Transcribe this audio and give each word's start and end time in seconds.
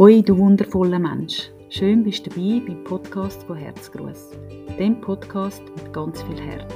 Hoi, 0.00 0.22
du 0.22 0.38
wundervoller 0.38 0.98
Mensch. 0.98 1.50
Schön 1.68 2.02
bist 2.02 2.24
du 2.24 2.30
dabei 2.30 2.66
beim 2.66 2.84
Podcast 2.84 3.42
von 3.42 3.58
Herzgruß. 3.58 4.30
Dem 4.78 4.98
Podcast 4.98 5.62
mit 5.76 5.92
ganz 5.92 6.22
viel 6.22 6.40
Herz. 6.40 6.72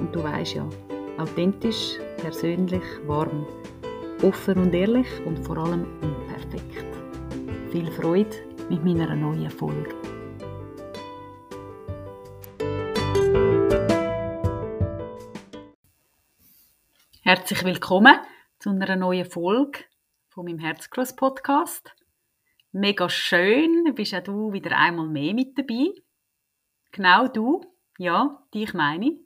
Und 0.00 0.10
du 0.14 0.22
weißt 0.22 0.54
ja, 0.54 0.66
authentisch, 1.18 1.98
persönlich, 2.16 2.82
warm, 3.06 3.46
offen 4.22 4.56
und 4.56 4.72
ehrlich 4.72 5.06
und 5.26 5.38
vor 5.44 5.58
allem 5.58 5.84
unperfekt. 6.00 6.86
Viel 7.72 7.92
Freude 7.92 8.34
mit 8.70 8.82
meiner 8.82 9.14
neuen 9.14 9.50
Folge. 9.50 9.94
Herzlich 17.20 17.64
willkommen 17.64 18.16
zu 18.58 18.70
einer 18.70 18.96
neuen 18.96 19.26
Folge 19.26 19.80
von 20.30 20.46
meinem 20.46 20.60
Herzgruß 20.60 21.16
Podcast. 21.16 21.94
Mega 22.72 23.08
schön, 23.08 23.94
bist 23.94 24.14
auch 24.14 24.22
du 24.22 24.52
wieder 24.52 24.76
einmal 24.76 25.08
mehr 25.08 25.34
mit 25.34 25.56
dabei. 25.56 25.92
Genau 26.92 27.28
du, 27.28 27.62
ja, 27.98 28.46
dich 28.52 28.74
meine 28.74 29.06
ich. 29.06 29.20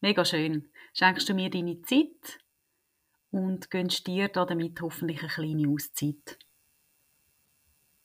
Mega 0.00 0.24
schön. 0.24 0.70
Schenkst 0.94 1.28
du 1.28 1.34
mir 1.34 1.50
deine 1.50 1.82
Zeit 1.82 2.38
und 3.30 3.70
gönnst 3.70 4.06
dir 4.06 4.28
damit 4.28 4.80
hoffentlich 4.80 5.20
eine 5.20 5.28
kleine 5.28 5.68
Auszeit. 5.68 6.38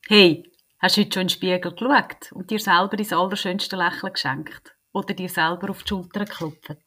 Hey, 0.07 0.51
hast 0.79 0.97
du 0.97 1.01
heute 1.01 1.13
schon 1.13 1.21
in 1.21 1.27
den 1.27 1.29
Spiegel 1.29 1.71
geschaut 1.71 2.31
und 2.33 2.51
dir 2.51 2.59
selber 2.59 2.97
dein 2.97 3.13
allerschönste 3.13 3.75
Lächeln 3.77 4.13
geschenkt? 4.13 4.75
Oder 4.91 5.13
dir 5.13 5.29
selber 5.29 5.69
auf 5.69 5.83
die 5.83 5.89
Schulter 5.89 6.25
geklopft? 6.25 6.77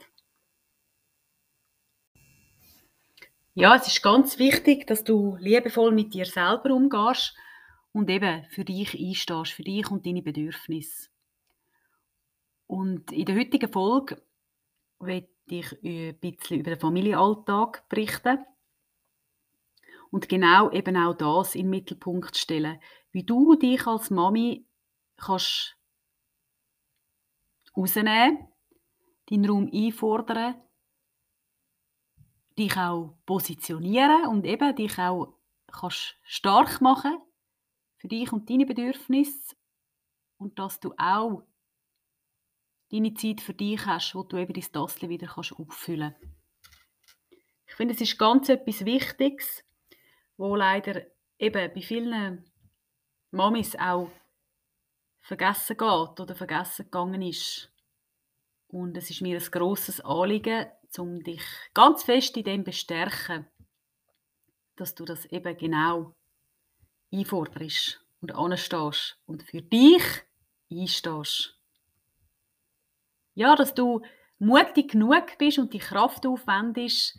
Ja, 3.55 3.75
es 3.75 3.87
ist 3.87 4.03
ganz 4.03 4.39
wichtig, 4.39 4.87
dass 4.87 5.03
du 5.03 5.37
liebevoll 5.41 5.91
mit 5.91 6.13
dir 6.13 6.27
selber 6.27 6.75
umgehst 6.75 7.35
und 7.97 8.11
eben 8.11 8.45
für 8.51 8.63
dich 8.63 8.93
einstehst, 8.95 9.53
für 9.53 9.63
dich 9.63 9.91
und 9.91 10.05
deine 10.05 10.21
Bedürfnisse. 10.21 11.09
Und 12.67 13.11
in 13.11 13.25
der 13.25 13.37
heutigen 13.37 13.73
Folge 13.73 14.23
werde 14.99 15.31
ich 15.47 15.73
ein 15.83 16.19
bisschen 16.21 16.61
über 16.61 16.73
den 16.73 16.81
Familienalltag 16.81 17.89
berichten 17.89 18.45
und 20.11 20.29
genau 20.29 20.71
eben 20.73 20.95
auch 20.99 21.15
das 21.15 21.55
in 21.55 21.63
den 21.63 21.71
Mittelpunkt 21.71 22.37
stellen, 22.37 22.79
wie 23.13 23.25
du 23.25 23.55
dich 23.55 23.87
als 23.87 24.11
Mami 24.11 24.67
kannst 25.17 25.75
rausnehmen, 27.75 28.47
deinen 29.31 29.49
Raum 29.49 29.71
einfordern, 29.73 30.61
dich 32.59 32.77
auch 32.77 33.17
positionieren 33.25 34.27
und 34.27 34.45
eben 34.45 34.77
dich 34.77 34.99
auch 34.99 35.39
kannst 35.73 36.19
stark 36.25 36.83
machen 36.83 37.23
für 37.99 38.09
dich 38.09 38.33
und 38.33 38.49
deine 38.51 38.67
Bedürfnisse 38.67 39.57
und 40.39 40.59
dass 40.59 40.81
du 40.81 40.93
auch 40.99 41.43
deine 42.91 43.15
Zeit 43.15 43.41
für 43.41 43.55
dich 43.55 43.85
hast, 43.87 44.15
wo 44.15 44.23
du 44.23 44.37
eben 44.37 44.53
dein 44.53 44.73
Tassel 44.73 45.09
wieder 45.09 45.27
kannst 45.27 45.53
auffüllen 45.53 46.15
Ich 47.67 47.75
finde, 47.75 47.95
es 47.95 48.01
ist 48.01 48.19
ganz 48.19 48.49
etwas 48.49 48.85
Wichtiges, 48.85 49.65
wo 50.37 50.55
leider 50.55 51.03
eben 51.39 51.73
bei 51.75 51.81
vielen 51.81 52.45
Mamis 53.31 53.77
auch 53.77 54.11
vergessen 55.21 55.77
geht 55.77 56.21
oder 56.21 56.35
vergessen 56.35 56.85
gegangen 56.85 57.23
ist. 57.23 57.73
Und 58.69 58.97
es 58.97 59.11
ist 59.11 59.23
mir 59.23 59.39
ein 59.39 59.51
grosses 59.51 60.01
Anliegen, 60.01 60.67
um 60.99 61.23
dich 61.23 61.43
ganz 61.75 62.05
fest 62.05 62.37
in 62.37 62.45
dem 62.45 62.65
bestärken, 62.65 63.47
dass 64.77 64.95
du 64.95 65.05
das 65.05 65.27
eben 65.27 65.57
genau 65.57 66.15
einforderst 67.13 68.01
und 68.21 68.35
anstehst 68.35 69.19
und 69.27 69.43
für 69.43 69.63
dich 69.63 70.03
einstehst. 70.71 71.59
Ja, 73.35 73.55
dass 73.55 73.75
du 73.75 74.03
mutig 74.39 74.93
genug 74.93 75.39
bist 75.39 75.59
und 75.59 75.73
die 75.73 75.79
Kraft 75.79 76.27
aufwendest, 76.27 77.19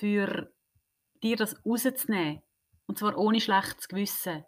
für 0.00 0.52
dir 1.22 1.36
das 1.36 1.54
rauszunehmen. 1.64 2.42
Und 2.86 2.98
zwar 2.98 3.16
ohne 3.18 3.40
schlechtes 3.40 3.88
Gewissen. 3.88 4.44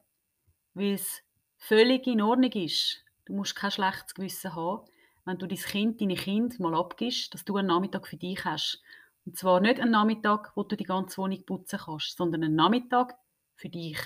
Weil 0.74 0.94
es 0.94 1.22
völlig 1.58 2.06
in 2.06 2.22
Ordnung 2.22 2.52
ist. 2.52 3.04
Du 3.26 3.34
musst 3.34 3.54
kein 3.54 3.70
schlechtes 3.70 4.14
Gewissen 4.14 4.54
haben, 4.54 4.86
wenn 5.24 5.38
du 5.38 5.46
dein 5.46 5.58
Kind, 5.58 6.00
deine 6.00 6.14
Kind 6.14 6.58
mal 6.58 6.74
abgibst, 6.74 7.32
dass 7.34 7.44
du 7.44 7.56
einen 7.56 7.68
Nachmittag 7.68 8.08
für 8.08 8.16
dich 8.16 8.44
hast. 8.44 8.82
Und 9.24 9.36
zwar 9.36 9.60
nicht 9.60 9.78
einen 9.78 9.92
Nachmittag, 9.92 10.52
wo 10.56 10.64
du 10.64 10.76
die 10.76 10.84
ganze 10.84 11.18
Wohnung 11.18 11.44
putzen 11.44 11.78
kannst, 11.78 12.16
sondern 12.16 12.42
einen 12.42 12.56
Nachmittag 12.56 13.14
für 13.54 13.68
dich. 13.68 13.98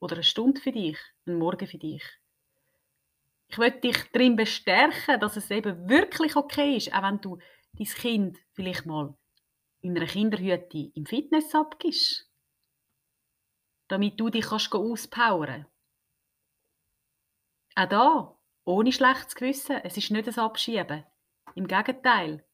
Oder 0.00 0.16
eine 0.16 0.22
Stunde 0.24 0.60
für 0.60 0.72
dich, 0.72 0.98
einen 1.26 1.38
Morgen 1.38 1.66
für 1.66 1.78
dich. 1.78 2.02
Ich 3.48 3.58
möchte 3.58 3.80
dich 3.80 3.96
darin 4.12 4.36
bestärken, 4.36 5.20
dass 5.20 5.36
es 5.36 5.50
eben 5.50 5.88
wirklich 5.88 6.36
okay 6.36 6.76
ist, 6.76 6.92
auch 6.92 7.02
wenn 7.02 7.20
du 7.20 7.38
dein 7.72 7.86
Kind 7.86 8.38
vielleicht 8.52 8.86
mal 8.86 9.16
in 9.80 9.96
einer 9.96 10.06
Kinderhütte 10.06 10.90
im 10.94 11.06
Fitness 11.06 11.54
abgibst. 11.54 12.28
Damit 13.88 14.18
du 14.18 14.30
dich 14.30 14.46
kannst 14.46 14.74
auspowern 14.74 15.66
Auch 17.76 17.88
da, 17.88 18.38
ohne 18.64 18.90
schlechtes 18.90 19.36
Gewissen, 19.36 19.76
es 19.84 19.96
ist 19.96 20.10
nicht 20.10 20.26
ein 20.26 20.38
Abschieben. 20.38 21.04
Im 21.54 21.68
Gegenteil. 21.68 22.44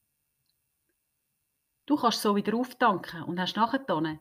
Du 1.86 1.97
kannst 1.97 2.20
so 2.20 2.36
wieder 2.36 2.54
auftanken 2.54 3.22
und 3.22 3.41
hast 3.41 3.56
nachher 3.56 4.19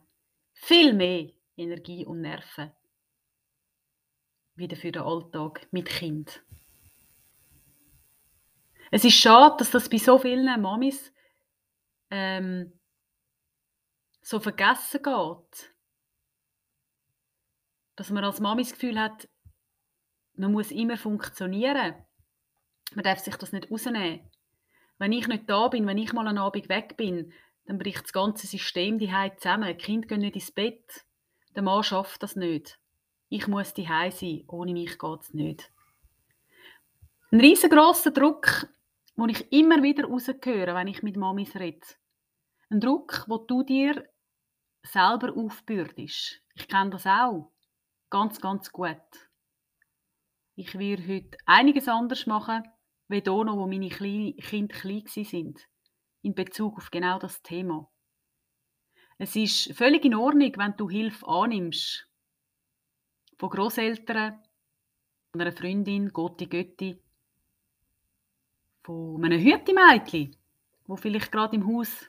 viel 0.54 0.94
mehr 0.94 1.30
Energie 1.56 2.06
und 2.06 2.22
Nerven 2.22 2.72
wieder 4.54 4.76
für 4.76 4.92
den 4.92 5.02
Alltag 5.02 5.66
mit 5.70 5.86
Kind. 5.86 6.42
Es 8.90 9.04
ist 9.04 9.16
schade, 9.16 9.56
dass 9.58 9.70
das 9.70 9.88
bei 9.88 9.96
so 9.96 10.18
vielen 10.18 10.60
Mamis 10.60 11.12
ähm, 12.10 12.72
so 14.20 14.38
vergessen 14.38 15.02
geht. 15.02 15.74
Dass 17.96 18.10
man 18.10 18.24
als 18.24 18.40
Mami 18.40 18.62
das 18.62 18.72
Gefühl 18.72 18.98
hat, 18.98 19.28
man 20.34 20.52
muss 20.52 20.70
immer 20.70 20.96
funktionieren. 20.96 21.94
Man 22.94 23.04
darf 23.04 23.18
sich 23.18 23.36
das 23.36 23.52
nicht 23.52 23.70
rausnehmen. 23.70 24.30
Wenn 24.98 25.12
ich 25.12 25.26
nicht 25.26 25.48
da 25.48 25.68
bin, 25.68 25.86
wenn 25.86 25.98
ich 25.98 26.12
mal 26.12 26.28
einen 26.28 26.38
Abend 26.38 26.68
weg 26.68 26.96
bin, 26.96 27.32
dann 27.64 27.78
bricht 27.78 28.04
das 28.04 28.12
ganze 28.12 28.46
System 28.46 28.98
die 28.98 29.12
zusammen. 29.36 29.68
Die 29.68 29.82
Kinder 29.82 30.06
gehen 30.06 30.20
nicht 30.20 30.36
ins 30.36 30.52
Bett. 30.52 31.06
Der 31.54 31.62
Mann 31.62 31.82
schafft 31.82 32.22
das 32.22 32.36
nicht. 32.36 32.78
Ich 33.34 33.48
muss 33.48 33.72
die 33.72 33.86
sein. 33.86 34.44
Ohne 34.46 34.74
mich 34.74 34.98
geht 34.98 35.20
es 35.22 35.32
nicht. 35.32 35.72
Ein 37.30 37.40
riesengroßer 37.40 38.10
Druck, 38.10 38.68
den 39.16 39.30
ich 39.30 39.50
immer 39.50 39.82
wieder 39.82 40.04
rausgehöre, 40.04 40.74
wenn 40.74 40.88
ich 40.88 41.02
mit 41.02 41.16
Mamis 41.16 41.56
rede. 41.56 41.80
Ein 42.68 42.80
Druck, 42.80 43.24
wo 43.28 43.38
du 43.38 43.62
dir 43.62 44.06
selber 44.82 45.34
aufbürdest. 45.34 46.42
Ich 46.54 46.68
kenne 46.68 46.90
das 46.90 47.06
auch. 47.06 47.50
Ganz, 48.10 48.38
ganz 48.38 48.70
gut. 48.70 49.00
Ich 50.54 50.78
werde 50.78 51.08
heute 51.08 51.38
einiges 51.46 51.88
anders 51.88 52.26
machen, 52.26 52.64
wie 53.08 53.22
noch, 53.22 53.56
wo 53.56 53.66
meine 53.66 53.88
Kinder 53.88 54.74
klein 54.74 55.06
sind. 55.06 55.58
In 56.20 56.34
Bezug 56.34 56.76
auf 56.76 56.90
genau 56.90 57.18
das 57.18 57.40
Thema. 57.40 57.90
Es 59.16 59.34
ist 59.36 59.72
völlig 59.72 60.04
in 60.04 60.16
Ordnung, 60.16 60.52
wenn 60.58 60.76
du 60.76 60.90
Hilfe 60.90 61.26
annimmst 61.26 62.11
von 63.42 63.50
Großeltern, 63.50 64.40
von 65.32 65.40
einer 65.40 65.50
Freundin, 65.50 66.12
Gotti 66.12 66.46
Götti, 66.46 67.02
von 68.84 69.24
einem 69.24 69.40
Hütemädchen, 69.40 70.36
wo 70.86 70.94
vielleicht 70.94 71.32
gerade 71.32 71.56
im 71.56 71.66
Haus 71.66 72.08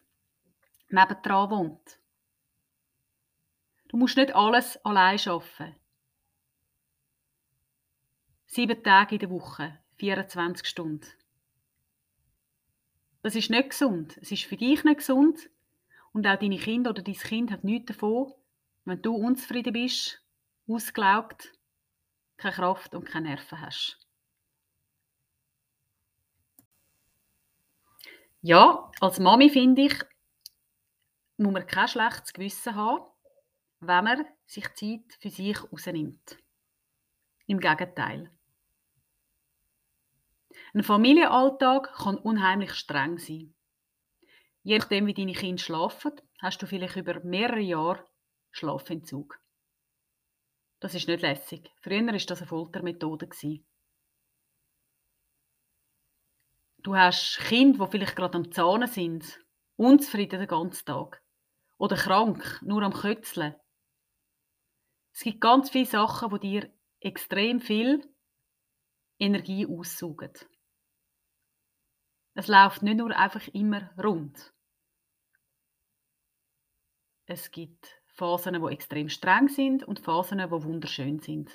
nebendran 0.89 1.49
wohnt. 1.49 1.99
Du 3.87 3.97
musst 3.97 4.15
nicht 4.15 4.35
alles 4.35 4.77
allein 4.85 5.19
arbeiten. 5.25 5.75
Sieben 8.45 8.83
Tage 8.83 9.15
in 9.15 9.19
der 9.19 9.31
Woche, 9.31 9.79
24 9.97 10.67
Stunden. 10.67 11.07
Das 13.23 13.33
ist 13.33 13.49
nicht 13.49 13.71
gesund. 13.71 14.19
Es 14.21 14.31
ist 14.31 14.43
für 14.43 14.57
dich 14.57 14.83
nicht 14.83 14.97
gesund. 14.97 15.49
Und 16.11 16.27
auch 16.27 16.37
deine 16.37 16.59
Kinder 16.59 16.91
oder 16.91 17.01
dein 17.01 17.15
Kind 17.15 17.49
hat 17.49 17.63
nichts 17.63 17.87
davon, 17.87 18.31
wenn 18.85 19.01
du 19.01 19.15
unzufrieden 19.15 19.73
bist 19.73 20.22
ausgelaugt, 20.67 21.51
keine 22.37 22.55
Kraft 22.55 22.95
und 22.95 23.05
keine 23.05 23.29
Nerven 23.29 23.61
hast. 23.61 23.99
Ja, 28.41 28.91
als 28.99 29.19
Mami 29.19 29.49
finde 29.49 29.83
ich, 29.83 30.03
muss 31.37 31.53
man 31.53 31.65
kein 31.65 31.87
schlechtes 31.87 32.33
Gewissen 32.33 32.75
haben, 32.75 33.05
wenn 33.79 34.03
man 34.03 34.25
sich 34.45 34.67
Zeit 34.75 35.17
für 35.19 35.29
sich 35.29 35.63
rausnimmt. 35.71 36.37
Im 37.45 37.59
Gegenteil. 37.59 38.31
Ein 40.73 40.83
Familienalltag 40.83 41.93
kann 41.93 42.17
unheimlich 42.17 42.73
streng 42.73 43.17
sein. 43.17 43.53
Je 44.63 44.77
nachdem, 44.77 45.07
wie 45.07 45.13
deine 45.13 45.33
Kinder 45.33 45.61
schlafen, 45.61 46.13
hast 46.41 46.61
du 46.61 46.67
vielleicht 46.67 46.95
über 46.95 47.19
mehrere 47.23 47.59
Jahre 47.59 48.07
Schlafentzug. 48.51 49.42
Das 50.83 50.93
ist 50.95 51.07
nicht 51.07 51.21
lässig. 51.21 51.71
Früher 51.79 52.05
war 52.05 52.11
das 52.11 52.39
eine 52.39 52.45
Foltermethode. 52.45 53.29
Du 56.79 56.97
hast 56.97 57.37
Kinder, 57.37 57.85
die 57.85 57.91
vielleicht 57.91 58.17
gerade 58.17 58.37
am 58.37 58.51
Zahnen 58.51 58.89
sind, 58.89 59.39
unzufrieden 59.77 60.41
den 60.41 60.47
ganzen 60.49 60.85
Tag. 60.85 61.23
Oder 61.77 61.95
krank, 61.95 62.59
nur 62.63 62.83
am 62.83 62.91
Kötzeln. 62.91 63.55
Es 65.13 65.21
gibt 65.21 65.39
ganz 65.39 65.69
viele 65.69 65.85
Sachen, 65.85 66.29
die 66.31 66.39
dir 66.39 66.73
extrem 66.99 67.61
viel 67.61 68.05
Energie 69.19 69.65
aussaugen. 69.65 70.33
Es 72.33 72.49
läuft 72.49 72.81
nicht 72.81 72.97
nur 72.97 73.15
einfach 73.15 73.47
immer 73.53 73.89
rund. 73.97 74.53
Es 77.25 77.51
gibt 77.51 78.02
Phasen, 78.13 78.61
die 78.61 78.73
extrem 78.73 79.09
streng 79.09 79.49
sind 79.49 79.83
und 79.83 79.99
Phasen, 79.99 80.37
die 80.37 80.51
wunderschön 80.51 81.19
sind. 81.19 81.49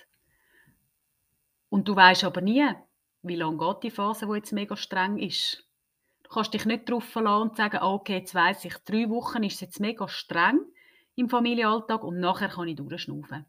Und 1.69 1.87
du 1.87 1.95
weißt 1.95 2.25
aber 2.25 2.41
nie, 2.41 2.69
wie 3.23 3.37
lange 3.37 3.59
geht 3.59 3.83
die 3.85 3.91
Phase, 3.91 4.27
die 4.27 4.35
jetzt 4.35 4.53
mega 4.53 4.77
streng 4.77 5.19
ist. 5.19 5.65
Du 6.25 6.31
kannst 6.31 6.53
dich 6.53 6.67
nicht 6.67 6.89
darauf 6.89 7.05
verlassen 7.05 7.51
und 7.51 7.57
sagen, 7.57 7.79
ah, 7.79 7.93
okay, 7.93 8.19
jetzt 8.19 8.35
weiss 8.35 8.65
ich, 8.65 8.75
drei 8.85 9.09
Wochen 9.09 9.45
ist 9.45 9.55
es 9.55 9.61
jetzt 9.61 9.81
mega 9.81 10.09
streng 10.09 10.61
im 11.15 11.29
Familienalltag 11.29 12.03
und 12.03 12.21
nachher 12.21 12.49
kann 12.49 12.69
ich 12.69 12.77
durchschnaufen. 12.77 13.47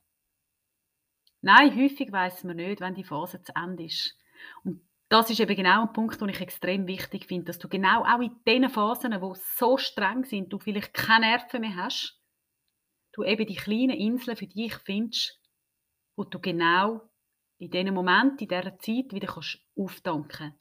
Nein, 1.42 1.76
häufig 1.76 2.12
weiss 2.12 2.44
man 2.44 2.58
nicht, 2.58 2.82
wenn 2.82 2.96
die 2.96 3.04
Phase 3.04 3.42
zu 3.42 3.54
Ende 3.56 3.86
ist. 3.86 4.18
Und 4.64 4.82
das 5.08 5.30
ist 5.30 5.40
eben 5.40 5.56
genau 5.56 5.84
ein 5.84 5.94
Punkt, 5.94 6.22
den 6.22 6.30
ich 6.30 6.42
extrem 6.42 6.86
wichtig 6.86 7.26
finde, 7.26 7.46
dass 7.46 7.60
du 7.60 7.68
genau 7.68 8.04
auch 8.04 8.22
in 8.22 8.36
den 8.46 8.70
Phasen, 8.70 9.12
die 9.12 9.40
so 9.58 9.78
streng 9.78 10.26
sind, 10.26 10.54
du 10.54 10.60
vielleicht 10.60 10.94
keine 10.94 11.28
Nerven 11.28 11.62
mehr 11.62 11.76
hast, 11.76 12.19
du 13.20 13.26
eben 13.26 13.46
die 13.46 13.56
kleinen 13.56 13.98
Inseln 13.98 14.38
für 14.38 14.48
dich 14.48 14.74
findest, 14.76 15.40
wo 16.16 16.24
du 16.24 16.40
genau 16.40 17.02
in 17.58 17.70
diesem 17.70 17.94
Moment, 17.94 18.42
in 18.42 18.48
dieser 18.48 18.78
Zeit 18.80 19.12
wieder 19.12 19.28
kannst 19.28 19.60
auftanken 19.76 20.58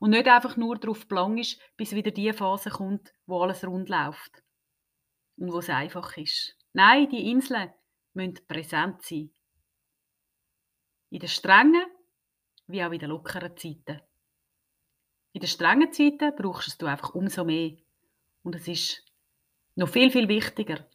Und 0.00 0.10
nicht 0.10 0.26
einfach 0.26 0.56
nur 0.56 0.78
darauf 0.78 1.06
ist, 1.38 1.60
bis 1.76 1.92
wieder 1.92 2.10
die 2.10 2.32
Phase 2.32 2.70
kommt, 2.70 3.12
wo 3.26 3.42
alles 3.42 3.64
rund 3.64 3.88
läuft. 3.88 4.42
Und 5.36 5.52
wo 5.52 5.58
es 5.58 5.68
einfach 5.68 6.16
ist. 6.16 6.56
Nein, 6.72 7.08
die 7.08 7.30
Inseln 7.30 7.72
müssen 8.14 8.46
präsent 8.48 9.02
sein. 9.02 9.30
In 11.10 11.20
den 11.20 11.28
strengen 11.28 11.84
wie 12.66 12.82
auch 12.82 12.92
in 12.92 12.98
den 12.98 13.10
lockeren 13.10 13.56
Zeiten. 13.56 14.00
In 15.32 15.40
den 15.40 15.48
strengen 15.48 15.92
Zeiten 15.92 16.34
brauchst 16.36 16.80
du 16.80 16.86
einfach 16.86 17.14
umso 17.14 17.44
mehr. 17.44 17.76
Und 18.42 18.56
es 18.56 18.66
ist 18.66 19.04
noch 19.74 19.88
viel, 19.88 20.10
viel 20.10 20.28
wichtiger, 20.28 20.86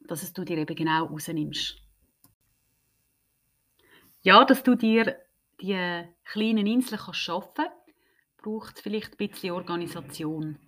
dass 0.00 0.22
es 0.22 0.32
du 0.32 0.44
dir 0.44 0.58
eben 0.58 0.74
genau 0.74 1.06
rausnimmst. 1.06 1.76
Ja, 4.22 4.44
dass 4.44 4.62
du 4.62 4.74
dir 4.74 5.16
die 5.60 6.04
kleinen 6.24 6.66
Inseln 6.66 7.00
kannst 7.00 7.20
schaffen 7.20 7.64
kannst, 7.64 7.76
braucht 8.38 8.76
es 8.76 8.82
vielleicht 8.82 9.12
ein 9.12 9.28
bisschen 9.28 9.52
Organisation. 9.52 10.58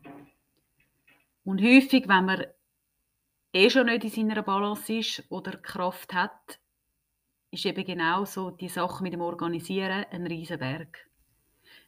Und 1.45 1.61
häufig, 1.61 2.09
wenn 2.09 2.25
man 2.25 2.47
eh 3.53 3.71
schon 3.71 3.87
nicht 3.87 4.05
in 4.05 4.11
seiner 4.11 4.43
Balance 4.43 4.93
ist 4.93 5.25
oder 5.29 5.57
Kraft 5.59 6.15
hat, 6.15 6.61
ist 7.51 7.67
eben 7.67 7.85
genau 7.85 8.25
so 8.25 8.51
die 8.51 8.69
Sache 8.69 9.03
mit 9.03 9.13
dem 9.13 9.21
Organisieren 9.21 10.07
ein 10.11 10.27
Riesenberg. 10.27 11.11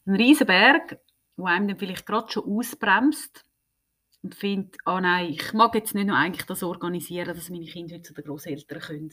Ein 0.07 0.17
Riesenberg, 0.17 0.99
wo 1.37 1.47
einem 1.47 1.69
dann 1.69 1.79
vielleicht 1.79 2.05
gerade 2.05 2.31
schon 2.31 2.45
ausbremst 2.45 3.45
und 4.25 4.35
findet, 4.35 4.77
ah 4.87 4.97
oh 4.97 5.01
nein, 5.01 5.31
ich 5.31 5.53
mag 5.53 5.75
jetzt 5.75 5.95
nicht 5.95 6.07
nur 6.07 6.17
eigentlich 6.17 6.47
das 6.47 6.63
organisieren, 6.63 7.37
dass 7.37 7.51
meine 7.51 7.67
Kinder 7.67 8.03
zu 8.03 8.15
den 8.15 8.25
Großeltern 8.25 8.81
können. 8.81 9.13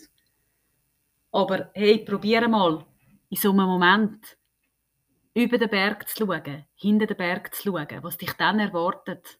Aber 1.34 1.70
hey, 1.74 2.00
probiere 2.00 2.48
mal, 2.48 2.86
in 3.30 3.38
so 3.38 3.52
einem 3.52 3.66
Moment 3.66 4.38
über 5.34 5.58
den 5.58 5.70
Berg 5.70 6.08
zu 6.08 6.26
schauen, 6.26 6.66
hinter 6.76 7.08
den 7.08 7.18
Berg 7.18 7.54
zu 7.54 7.64
schauen, 7.64 8.04
was 8.04 8.18
dich 8.18 8.34
dann 8.34 8.60
erwartet, 8.60 9.38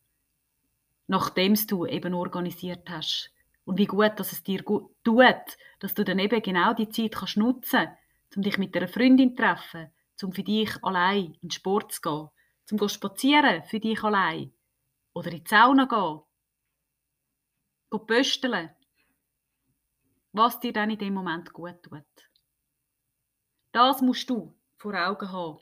nachdem 1.08 1.56
du 1.68 1.86
eben 1.86 2.14
organisiert 2.14 2.90
hast. 2.90 3.32
Und 3.64 3.78
wie 3.78 3.86
gut, 3.86 4.14
dass 4.18 4.34
es 4.34 4.44
dir 4.44 4.64
gut 4.64 4.92
tut, 5.06 5.58
dass 5.80 5.94
du 5.94 6.04
dann 6.04 6.20
eben 6.20 6.42
genau 6.42 6.74
die 6.74 6.90
Zeit 6.90 7.16
kannst 7.16 7.38
nutzen 7.38 7.86
kannst, 7.86 8.38
um 8.38 8.44
dich 8.44 8.58
mit 8.58 8.76
einer 8.76 8.90
Freundin 8.90 9.38
zu 9.38 9.44
treffen, 9.44 9.90
um 10.22 10.34
für 10.34 10.44
dich 10.44 10.72
allein 10.84 11.34
in 11.42 11.50
den 11.50 11.52
Sport 11.52 11.94
zu 11.94 12.02
gehen, 12.02 12.30
zum 12.66 12.78
zu 12.78 12.90
spazieren 12.90 13.64
für 13.64 13.80
dich 13.80 14.04
allein 14.04 14.52
oder 15.14 15.32
in 15.32 15.44
die 15.44 15.50
Sauna 15.50 15.86
gehen, 15.86 16.22
gehen 17.90 18.08
pösteln, 18.08 18.70
was 20.32 20.60
dir 20.60 20.74
dann 20.74 20.90
in 20.90 20.98
dem 20.98 21.14
Moment 21.14 21.52
gut 21.54 21.84
tut. 21.84 22.04
Das 23.72 24.02
musst 24.02 24.30
du 24.30 24.56
vor 24.78 24.94
Augen 24.94 25.32
haben. 25.32 25.60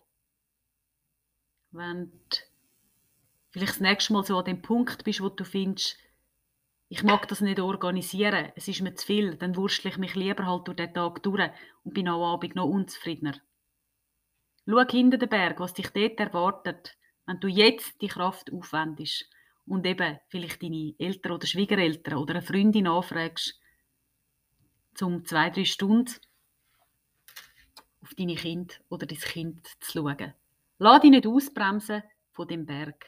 Wenn 1.71 2.11
du 2.11 2.37
vielleicht 3.51 3.73
das 3.73 3.79
nächste 3.79 4.13
Mal 4.13 4.23
so 4.23 4.37
an 4.37 4.45
dem 4.45 4.61
Punkt 4.61 5.03
bist, 5.03 5.21
wo 5.21 5.29
du 5.29 5.43
findest, 5.43 5.97
ich 6.91 7.03
mag 7.03 7.27
das 7.27 7.41
nicht 7.41 7.59
organisieren, 7.59 8.51
es 8.55 8.67
ist 8.67 8.81
mir 8.81 8.95
zu 8.95 9.05
viel, 9.05 9.35
dann 9.37 9.55
wurschtle 9.55 9.91
ich 9.91 9.97
mich 9.97 10.15
lieber 10.15 10.47
halt 10.47 10.67
durch 10.67 10.77
den 10.77 10.93
Tag 10.93 11.21
durch 11.21 11.51
und 11.83 11.93
bin 11.93 12.07
am 12.07 12.21
Abend 12.21 12.55
noch 12.55 12.65
unzufriedener. 12.65 13.39
Schau 14.67 14.85
hinter 14.89 15.17
den 15.17 15.29
Berg, 15.29 15.59
was 15.59 15.75
dich 15.75 15.89
dort 15.89 16.19
erwartet, 16.19 16.97
wenn 17.27 17.39
du 17.39 17.47
jetzt 17.47 18.01
die 18.01 18.07
Kraft 18.07 18.51
aufwendest 18.51 19.29
und 19.69 19.86
eben 19.86 20.19
vielleicht 20.30 20.63
deine 20.63 20.95
Eltern 20.98 21.33
oder 21.33 21.45
Schwiegereltern 21.45 22.18
oder 22.18 22.36
eine 22.36 22.42
Freundin 22.42 22.88
anfragst, 22.88 23.60
um 25.00 25.24
zwei, 25.25 25.51
drei 25.51 25.63
Stunden 25.63 26.16
auf 28.01 28.16
deine 28.16 28.36
Kind 28.36 28.81
oder 28.89 29.06
dein 29.06 29.19
Kind 29.19 29.68
zu 29.80 29.92
schauen. 29.92 30.33
Lass 30.80 31.01
dich 31.01 31.12
nicht 31.12 31.27
ausbremsen 31.27 32.04
von 32.31 32.48
dem 32.48 32.66
Berg. 32.66 33.06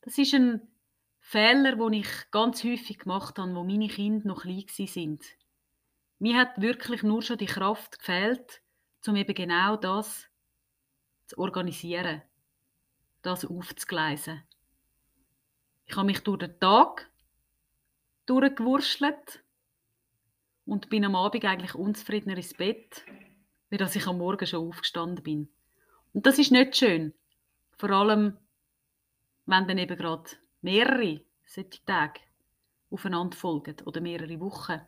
Das 0.00 0.18
ist 0.18 0.34
ein 0.34 0.60
Fehler, 1.20 1.76
die 1.76 2.00
ich 2.00 2.30
ganz 2.32 2.64
häufig 2.64 2.98
gemacht 2.98 3.38
habe, 3.38 3.54
wo 3.54 3.62
meine 3.62 3.88
Kinder 3.88 4.26
noch 4.26 4.42
klein 4.42 4.64
sind. 4.68 5.24
Mir 6.18 6.36
hat 6.36 6.60
wirklich 6.60 7.04
nur 7.04 7.22
schon 7.22 7.38
die 7.38 7.46
Kraft 7.46 7.98
gefehlt, 7.98 8.60
um 9.06 9.14
eben 9.14 9.34
genau 9.34 9.76
das 9.76 10.26
zu 11.26 11.38
organisieren, 11.38 12.22
das 13.22 13.44
aufzugleisen. 13.44 14.42
Ich 15.90 15.96
habe 15.96 16.06
mich 16.06 16.20
durch 16.20 16.38
den 16.38 16.56
Tag 16.60 17.10
durchgewurschtelt 18.26 19.42
und 20.64 20.88
bin 20.88 21.04
am 21.04 21.16
Abend 21.16 21.44
eigentlich 21.44 21.74
unzufriedener 21.74 22.36
ins 22.36 22.54
Bett, 22.54 23.04
wie 23.70 23.76
dass 23.76 23.96
ich 23.96 24.06
am 24.06 24.18
Morgen 24.18 24.46
schon 24.46 24.68
aufgestanden 24.68 25.24
bin. 25.24 25.48
Und 26.12 26.26
das 26.26 26.38
ist 26.38 26.52
nicht 26.52 26.76
schön. 26.76 27.12
Vor 27.76 27.90
allem, 27.90 28.36
wenn 29.46 29.66
dann 29.66 29.78
eben 29.78 29.98
gerade 29.98 30.30
mehrere 30.60 31.22
solche 31.44 31.84
Tage 31.84 32.20
aufeinander 32.92 33.36
folgen 33.36 33.74
oder 33.84 34.00
mehrere 34.00 34.38
Wochen. 34.38 34.80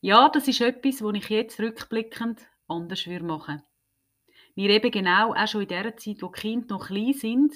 Ja, 0.00 0.28
das 0.28 0.46
ist 0.46 0.60
etwas, 0.60 1.02
was 1.02 1.14
ich 1.16 1.28
jetzt 1.28 1.58
rückblickend 1.58 2.46
anders 2.68 3.04
machen 3.04 3.56
würde. 3.56 3.64
Mir 4.54 4.70
eben 4.70 4.92
genau 4.92 5.34
auch 5.34 5.48
schon 5.48 5.62
in 5.62 5.68
der 5.68 5.96
Zeit, 5.96 6.22
wo 6.22 6.28
die 6.28 6.40
Kinder 6.40 6.76
noch 6.76 6.86
klein 6.86 7.12
sind, 7.12 7.52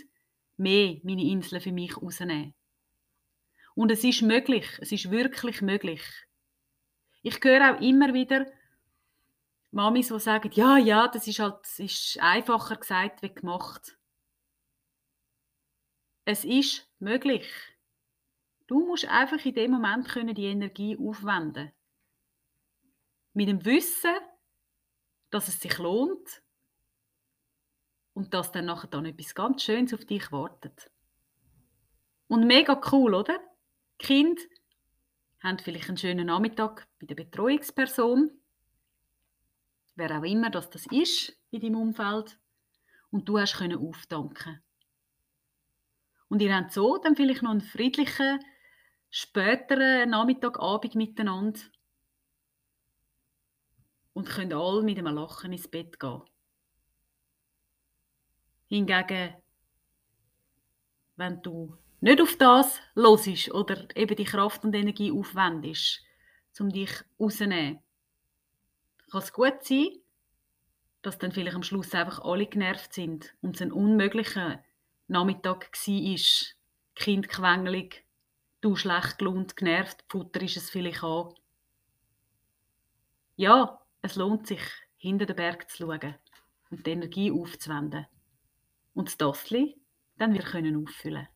mehr 0.61 1.01
meine 1.03 1.25
Inseln 1.25 1.61
für 1.61 1.73
mich 1.73 1.97
rausnehmen. 1.97 2.55
Und 3.75 3.91
es 3.91 4.05
ist 4.05 4.23
möglich, 4.23 4.67
es 4.81 4.93
ist 4.93 5.11
wirklich 5.11 5.63
möglich. 5.63 6.03
Ich 7.23 7.43
höre 7.43 7.75
auch 7.75 7.81
immer 7.81 8.15
wieder 8.15 8.47
Mamis, 9.73 10.09
die 10.09 10.19
sagen, 10.19 10.51
ja, 10.53 10.77
ja, 10.79 11.09
das 11.09 11.27
ist 11.27 11.39
halt 11.39 11.61
das 11.63 11.79
ist 11.79 12.19
einfacher 12.21 12.77
gesagt 12.77 13.23
wie 13.23 13.33
gemacht. 13.33 13.97
Es 16.25 16.45
ist 16.45 16.89
möglich. 16.99 17.49
Du 18.67 18.87
musst 18.87 19.07
einfach 19.07 19.45
in 19.45 19.55
dem 19.55 19.73
Moment 19.73 20.09
können 20.09 20.35
die 20.35 20.47
Energie 20.47 20.97
aufwenden. 20.97 21.73
Mit 23.33 23.49
dem 23.49 23.65
Wissen, 23.65 24.17
dass 25.31 25.49
es 25.49 25.61
sich 25.61 25.79
lohnt 25.79 26.43
und 28.21 28.35
dass 28.35 28.53
dann 28.53 28.67
nachher 28.67 28.89
dann 28.89 29.07
etwas 29.07 29.35
ganz 29.35 29.63
Schönes 29.63 29.95
auf 29.95 30.05
dich 30.05 30.31
wartet. 30.31 30.91
Und 32.29 32.47
mega 32.47 32.79
cool, 32.93 33.15
oder? 33.15 33.41
Die 33.99 34.07
Kinder 34.07 34.43
haben 35.43 35.59
vielleicht 35.59 35.89
einen 35.89 35.97
schönen 35.97 36.27
Nachmittag 36.27 36.87
bei 36.99 37.07
der 37.07 37.15
Betreuungsperson, 37.15 38.31
wer 39.95 40.19
auch 40.19 40.23
immer 40.23 40.51
das, 40.51 40.69
das 40.69 40.85
ist 40.91 41.35
in 41.51 41.63
deinem 41.63 41.77
Umfeld, 41.77 42.39
und 43.11 43.27
du 43.27 43.39
hast 43.39 43.57
können 43.57 43.79
auftanken. 43.79 44.63
Und 46.29 46.43
ihr 46.43 46.55
habt 46.55 46.73
so 46.73 46.99
dann 46.99 47.17
vielleicht 47.17 47.41
noch 47.41 47.53
einen 47.53 47.63
friedlichen, 47.63 48.39
späteren 49.09 50.11
Nachmittag, 50.11 50.61
Abend 50.61 50.95
miteinander 50.95 51.59
und 54.13 54.29
könnt 54.29 54.53
alle 54.53 54.83
mit 54.83 54.99
einem 54.99 55.15
Lachen 55.15 55.55
ins 55.55 55.69
Bett 55.69 55.99
gehen. 55.99 56.21
Hingegen, 58.71 59.35
wenn 61.17 61.43
du 61.43 61.77
nicht 62.01 62.21
auf 62.21 62.37
das 62.37 62.81
losisch 62.95 63.51
oder 63.51 63.85
eben 63.97 64.15
die 64.15 64.25
Kraft 64.25 64.65
und 64.65 64.75
Energie 64.75 65.11
aufwendest, 65.11 66.03
um 66.61 66.71
dich 66.71 66.93
rauszunehmen. 67.19 67.81
Kann 69.11 69.21
es 69.21 69.33
gut 69.33 69.65
sein, 69.65 69.89
dass 71.03 71.19
dann 71.19 71.33
vielleicht 71.33 71.57
am 71.57 71.65
Schluss 71.65 71.93
einfach 71.95 72.21
alle 72.21 72.47
genervt 72.47 72.95
sind 72.95 73.35
und 73.43 73.57
es 73.57 73.63
ein 73.63 73.73
unmöglicher 73.73 74.63
Nachmittag 75.09 75.73
war. 75.73 76.55
Kind 76.95 77.29
quengelig, 77.29 78.05
du 78.61 78.77
schlecht 78.77 79.19
gelohnt, 79.19 79.57
genervt, 79.57 80.05
Futter 80.09 80.43
ist 80.43 80.59
es 80.59 80.71
vielleicht 80.71 81.03
auch. 81.03 81.35
Ja, 83.35 83.81
es 84.03 84.15
lohnt 84.15 84.47
sich, 84.47 84.63
hinter 84.97 85.27
den 85.27 85.35
Berg 85.35 85.69
zu 85.69 85.79
schauen 85.79 86.15
und 86.71 86.87
die 86.87 86.91
Energie 86.91 87.33
aufzuwenden. 87.33 88.07
Und 89.01 89.09
das 89.09 89.17
Dossli 89.17 89.81
dann 90.19 90.35
wir 90.35 90.43
können 90.43 90.77
auffüllen. 90.77 91.27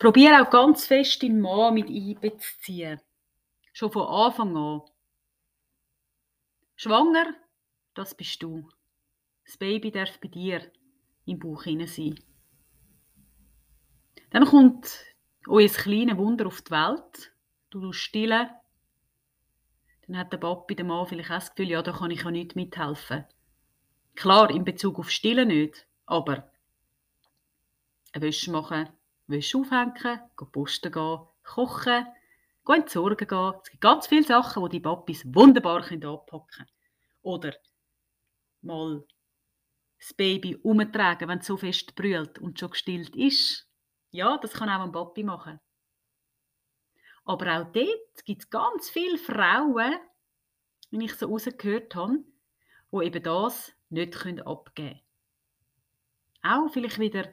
Probiere 0.00 0.42
auch 0.42 0.50
ganz 0.50 0.84
fest 0.84 1.22
deinen 1.22 1.40
Mann 1.40 1.74
mit 1.74 1.88
einbeziehen. 1.88 3.00
Schon 3.72 3.92
von 3.92 4.08
Anfang 4.08 4.56
an. 4.56 4.80
Schwanger, 6.74 7.36
das 7.94 8.16
bist 8.16 8.42
du. 8.42 8.68
Das 9.44 9.56
Baby 9.56 9.92
darf 9.92 10.18
bei 10.18 10.26
dir 10.26 10.72
im 11.26 11.38
Bauch 11.38 11.62
sein. 11.62 12.18
Dann 14.30 14.44
kommt 14.44 15.04
euer 15.46 15.68
kleines 15.68 16.16
Wunder 16.16 16.48
auf 16.48 16.62
die 16.62 16.72
Welt. 16.72 17.32
Du 17.70 17.92
stillen. 17.92 18.50
Dann 20.08 20.18
hat 20.18 20.32
der 20.32 20.38
Papi, 20.38 20.74
der 20.74 20.84
Mann 20.84 21.06
vielleicht 21.06 21.30
auch 21.30 21.34
das 21.34 21.54
Gefühl, 21.54 21.70
ja, 21.70 21.82
da 21.82 21.92
kann 21.92 22.10
ich 22.10 22.24
ja 22.24 22.32
nicht 22.32 22.56
mithelfen. 22.56 23.26
Klar, 24.14 24.50
in 24.50 24.64
Bezug 24.64 24.98
auf 24.98 25.10
Stillen 25.10 25.48
nicht, 25.48 25.86
aber 26.06 26.50
Wäsche 28.14 28.50
machen, 28.50 28.88
Wäsche 29.26 29.58
aufhängen, 29.58 30.20
posten 30.52 30.92
gehen, 30.92 31.18
kochen, 31.42 32.06
gehen 32.66 32.76
entsorgen 32.76 33.26
gehen. 33.26 33.54
Es 33.62 33.70
gibt 33.70 33.80
ganz 33.80 34.06
viele 34.06 34.24
Sachen, 34.24 34.64
die 34.64 34.70
die 34.70 34.80
Papis 34.80 35.24
wunderbar 35.26 35.84
anpacken 35.90 36.46
können. 36.48 36.68
Oder 37.22 37.54
mal 38.62 39.04
das 39.98 40.14
Baby 40.14 40.56
umtragen, 40.56 41.28
wenn 41.28 41.38
es 41.38 41.46
so 41.46 41.56
fest 41.56 41.94
brüllt 41.94 42.38
und 42.38 42.58
schon 42.58 42.70
gestillt 42.70 43.14
ist. 43.14 43.68
Ja, 44.10 44.38
das 44.38 44.52
kann 44.54 44.68
auch 44.68 44.82
ein 44.82 44.92
Papi 44.92 45.22
machen. 45.22 45.60
Aber 47.24 47.60
auch 47.60 47.72
dort 47.72 48.24
gibt 48.24 48.42
es 48.42 48.50
ganz 48.50 48.90
viele 48.90 49.18
Frauen, 49.18 49.94
wie 50.90 51.04
ich 51.04 51.14
so 51.14 51.28
rausgehört 51.28 51.94
habe, 51.94 52.24
die 52.92 53.04
eben 53.04 53.22
das 53.22 53.72
nicht 53.90 54.16
abgeben 54.16 54.64
können. 54.74 55.00
Auch 56.42 56.72
vielleicht 56.72 56.98
wieder, 56.98 57.28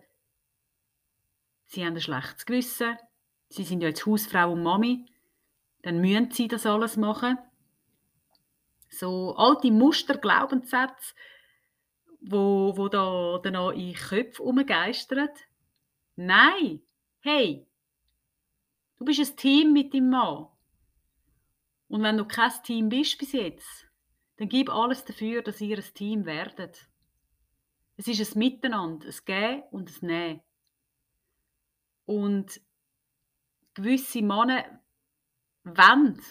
sie 1.65 1.85
haben 1.85 1.93
ein 1.93 2.01
schlechtes 2.01 2.45
Gewissen, 2.45 2.97
sie 3.49 3.63
sind 3.63 3.81
ja 3.81 3.89
jetzt 3.89 4.05
Hausfrau 4.05 4.51
und 4.51 4.63
Mami, 4.63 5.05
dann 5.83 6.01
müssen 6.01 6.31
sie 6.31 6.47
das 6.47 6.65
alles 6.65 6.97
machen. 6.97 7.37
So 8.89 9.35
alte 9.35 9.71
Muster, 9.71 10.17
Glaubenssätze, 10.17 11.13
wo, 12.21 12.75
wo 12.75 12.89
da 12.89 13.39
dann 13.43 13.73
in 13.73 13.93
Köpfen 13.93 14.45
umgeistern. 14.45 15.29
Nein, 16.15 16.81
hey, 17.21 17.67
du 18.97 19.05
bist 19.05 19.19
ein 19.19 19.37
Team 19.37 19.73
mit 19.73 19.93
deinem 19.93 20.09
Mann. 20.09 20.47
Und 21.89 22.03
wenn 22.03 22.17
du 22.17 22.25
kein 22.25 22.51
Team 22.63 22.89
bist 22.89 23.17
bis 23.17 23.31
jetzt, 23.31 23.86
dann 24.37 24.49
gib 24.49 24.69
alles 24.69 25.03
dafür, 25.03 25.41
dass 25.41 25.61
ihr 25.61 25.77
ein 25.77 25.93
Team 25.93 26.25
werdet. 26.25 26.87
Es 27.97 28.07
ist 28.07 28.35
ein 28.35 28.39
Miteinander, 28.39 29.07
ein 29.07 29.15
Gehen 29.25 29.63
und 29.71 29.89
ein 29.89 30.07
Nehmen. 30.07 30.41
Und 32.05 32.61
gewisse 33.73 34.21
Männer 34.21 34.79
wollen 35.63 36.21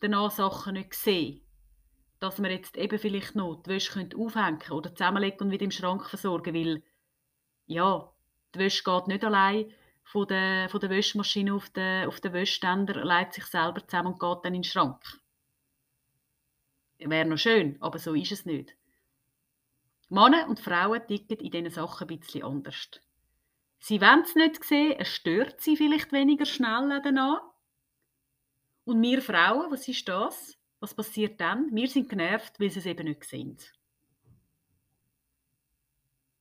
danach 0.00 0.30
Sachen 0.30 0.74
nicht 0.74 0.94
sehen. 0.94 1.40
Dass 2.20 2.38
man 2.38 2.52
jetzt 2.52 2.76
eben 2.76 2.98
vielleicht 2.98 3.34
noch 3.34 3.62
die 3.62 3.70
Wäsche 3.70 4.08
aufhängen 4.16 4.70
oder 4.70 4.94
zusammenlegen 4.94 5.40
und 5.40 5.50
wieder 5.50 5.64
im 5.64 5.70
Schrank 5.72 6.08
versorgen, 6.08 6.54
weil 6.54 6.82
ja, 7.66 8.10
die 8.54 8.60
Wäsche 8.60 8.84
geht 8.84 9.08
nicht 9.08 9.24
allein 9.24 9.70
von 10.04 10.28
der, 10.28 10.68
von 10.68 10.80
der 10.80 10.90
Wäschmaschine 10.90 11.54
auf 11.54 11.68
den, 11.70 12.06
auf 12.06 12.20
den 12.20 12.32
Wäschständer, 12.32 13.04
leitet 13.04 13.34
sich 13.34 13.46
selber 13.46 13.86
zusammen 13.86 14.12
und 14.12 14.20
geht 14.20 14.44
dann 14.44 14.54
in 14.54 14.62
den 14.62 14.64
Schrank. 14.64 15.02
Wäre 16.98 17.24
noch 17.26 17.38
schön, 17.38 17.76
aber 17.80 17.98
so 17.98 18.14
ist 18.14 18.32
es 18.32 18.46
nicht. 18.46 18.76
Männer 20.08 20.48
und 20.48 20.60
Frauen 20.60 21.06
ticken 21.06 21.38
in 21.38 21.50
diesen 21.50 21.70
Sachen 21.70 22.08
ein 22.08 22.18
bisschen 22.18 22.44
anders. 22.44 22.90
Sie 23.78 24.00
wollen 24.00 24.22
es 24.22 24.34
nicht 24.34 24.64
sehen, 24.64 24.96
es 24.98 25.08
stört 25.08 25.60
sie 25.60 25.76
vielleicht 25.76 26.12
weniger 26.12 26.46
schnell 26.46 27.00
danach. 27.02 27.42
Und 28.84 29.02
wir 29.02 29.20
Frauen, 29.22 29.70
was 29.70 29.88
ist 29.88 30.08
das? 30.08 30.58
Was 30.80 30.94
passiert 30.94 31.40
dann? 31.40 31.74
Wir 31.74 31.88
sind 31.88 32.08
genervt, 32.08 32.60
weil 32.60 32.70
sie 32.70 32.78
es 32.78 32.86
eben 32.86 33.06
nicht 33.06 33.24
sehen. 33.24 33.58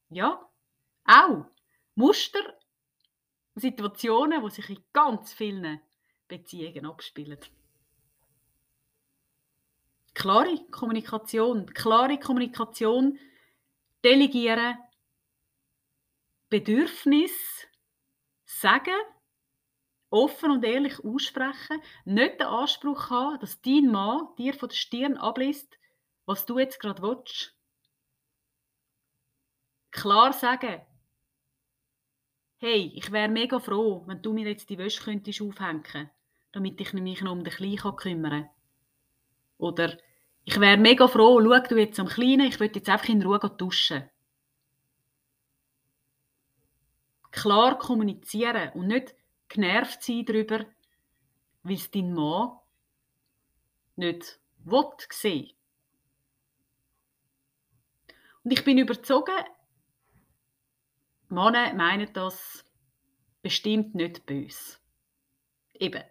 Ja, 0.10 0.50
auch 1.05 1.45
Muster, 1.95 2.57
Situationen, 3.55 4.43
die 4.43 4.51
sich 4.51 4.69
in 4.69 4.83
ganz 4.93 5.33
vielen 5.33 5.81
Beziehungen 6.27 6.86
abspielen. 6.86 7.39
Klare 10.13 10.65
Kommunikation. 10.70 11.65
Klare 11.74 12.20
Kommunikation, 12.20 13.20
delegieren, 14.03 14.77
Bedürfnis 16.50 17.32
sagen, 18.46 18.93
offen 20.10 20.51
und 20.51 20.63
ehrlich 20.63 21.03
aussprechen, 21.03 21.82
nicht 22.05 22.39
den 22.39 22.48
Anspruch 22.48 23.10
haben, 23.10 23.39
dass 23.39 23.62
dein 23.62 23.91
Mann 23.91 24.27
dir 24.38 24.53
von 24.53 24.70
der 24.70 24.75
Stirn 24.75 25.17
abliest, 25.17 25.75
was 26.25 26.46
du 26.46 26.60
jetzt 26.60 26.79
gerade 26.79 27.01
willst. 27.01 27.55
Klar 29.89 30.34
sagen, 30.34 30.82
hey, 32.58 32.91
ich 32.96 33.12
wäre 33.12 33.29
mega 33.29 33.60
froh, 33.60 34.03
wenn 34.05 34.22
du 34.22 34.34
mir 34.34 34.48
jetzt 34.48 34.70
die 34.70 34.77
Wäsche 34.77 35.03
könntest 35.03 35.41
aufhängen, 35.41 36.12
damit 36.51 36.79
ich 36.79 36.93
mich 36.93 37.22
noch 37.22 37.32
um 37.32 37.43
den 37.43 37.53
Kleinen 37.53 37.96
kümmern 37.96 38.43
kann. 38.43 38.50
Oder 39.58 39.98
ich 40.45 40.59
wäre 40.59 40.77
mega 40.77 41.07
froh, 41.07 41.41
schau 41.41 41.67
du 41.67 41.77
jetzt 41.77 42.00
am 42.00 42.07
Kleinen, 42.07 42.47
ich 42.47 42.59
würde 42.59 42.79
jetzt 42.79 42.89
einfach 42.89 43.09
in 43.09 43.23
Ruhe 43.23 43.39
duschen. 43.39 44.09
Klar 47.31 47.79
kommunizieren 47.79 48.71
und 48.73 48.88
nicht 48.88 49.15
genervt 49.47 50.03
sein 50.03 50.25
darüber, 50.25 50.65
weil 51.63 51.75
es 51.75 51.89
dein 51.89 52.13
Mann 52.13 52.57
nicht 53.95 54.39
will 54.65 54.89
sehen. 55.09 55.53
Und 58.43 58.51
ich 58.51 58.63
bin 58.63 58.77
überzogen, 58.77 59.45
Männer 61.29 61.73
meinen 61.73 62.12
das 62.13 62.65
bestimmt 63.41 63.95
nicht 63.95 64.25
böse. 64.25 64.77
Eben, 65.73 66.03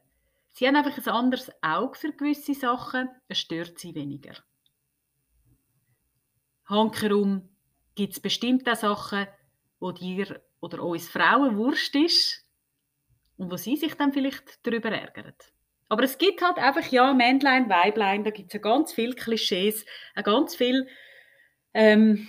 Sie 0.52 0.66
haben 0.66 0.76
einfach 0.76 0.96
ein 0.96 1.08
anderes 1.08 1.50
Auge 1.62 1.98
für 1.98 2.12
gewisse 2.12 2.54
Sachen, 2.54 3.08
es 3.28 3.38
stört 3.38 3.78
sie 3.78 3.94
weniger. 3.94 4.34
Hankerum 6.66 7.48
gibt 7.94 8.12
es 8.12 8.20
bestimmte 8.20 8.74
Sachen, 8.76 9.26
wo 9.80 9.92
dir 9.92 10.42
oder 10.60 10.82
uns 10.82 11.08
Frauen 11.08 11.56
wurscht 11.56 11.96
ist 11.96 12.44
und 13.36 13.50
wo 13.50 13.56
sie 13.56 13.76
sich 13.76 13.94
dann 13.94 14.12
vielleicht 14.12 14.64
darüber 14.66 14.90
ärgern. 14.90 15.34
Aber 15.88 16.04
es 16.04 16.16
gibt 16.16 16.40
halt 16.40 16.56
einfach, 16.56 16.86
ja, 16.90 17.12
Männlein, 17.12 17.68
Weiblein, 17.68 18.24
da 18.24 18.30
gibt 18.30 18.48
es 18.48 18.54
ja 18.54 18.60
ganz 18.60 18.92
viele 18.92 19.14
Klischees, 19.14 19.84
ganz 20.22 20.54
viel, 20.54 20.88
ähm, 21.74 22.28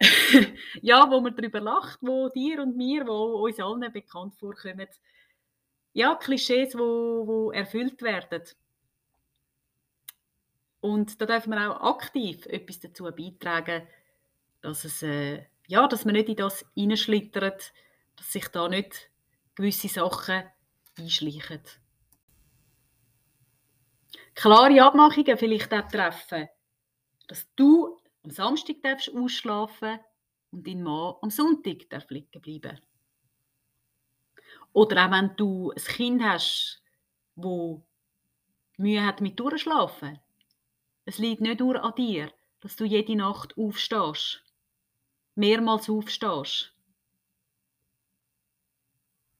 ja, 0.82 1.10
wo 1.10 1.20
man 1.20 1.36
darüber 1.36 1.60
lacht, 1.60 1.98
wo 2.00 2.28
dir 2.30 2.62
und 2.62 2.76
mir, 2.76 3.06
wo 3.06 3.44
uns 3.44 3.60
allen 3.60 3.92
bekannt 3.92 4.34
vorkommen, 4.36 4.88
ja, 5.94 6.16
Klischees, 6.16 6.76
wo, 6.76 7.26
wo 7.26 7.52
erfüllt 7.52 8.02
werden. 8.02 8.42
Und 10.80 11.20
da 11.20 11.26
darf 11.26 11.46
man 11.46 11.70
auch 11.70 11.96
aktiv 11.96 12.44
etwas 12.46 12.80
dazu 12.80 13.04
beitragen, 13.04 13.86
dass, 14.60 14.84
es, 14.84 15.02
äh, 15.02 15.46
ja, 15.66 15.88
dass 15.88 16.04
man 16.04 16.14
nicht 16.14 16.28
in 16.28 16.36
das 16.36 16.66
hineinschlittert, 16.74 17.72
dass 18.16 18.32
sich 18.32 18.48
da 18.48 18.68
nicht 18.68 19.10
gewisse 19.54 19.88
Sachen 19.88 20.42
einschleichen. 20.98 21.62
Klare 24.34 24.82
Abmachungen 24.82 25.38
vielleicht 25.38 25.72
auch 25.72 25.88
treffen, 25.88 26.48
dass 27.28 27.46
du 27.54 28.00
am 28.24 28.30
Samstag 28.30 28.82
darfst 28.82 29.14
ausschlafen 29.14 30.00
und 30.50 30.66
dein 30.66 30.82
Mann 30.82 31.14
am 31.22 31.30
Sonntag 31.30 31.86
liegen 32.10 32.40
bleiben. 32.42 32.80
Oder 34.74 35.06
auch 35.06 35.10
wenn 35.12 35.34
du 35.36 35.70
ein 35.70 35.82
Kind 35.82 36.22
hast, 36.22 36.82
wo 37.36 37.86
Mühe 38.76 39.06
hat 39.06 39.20
mit 39.20 39.38
Durchschlafen. 39.38 40.18
Es 41.04 41.18
liegt 41.18 41.40
nicht 41.40 41.60
nur 41.60 41.82
an 41.82 41.94
dir, 41.94 42.32
dass 42.60 42.74
du 42.74 42.84
jede 42.84 43.14
Nacht 43.14 43.56
aufstehst, 43.56 44.42
mehrmals 45.36 45.88
aufstehst. 45.88 46.74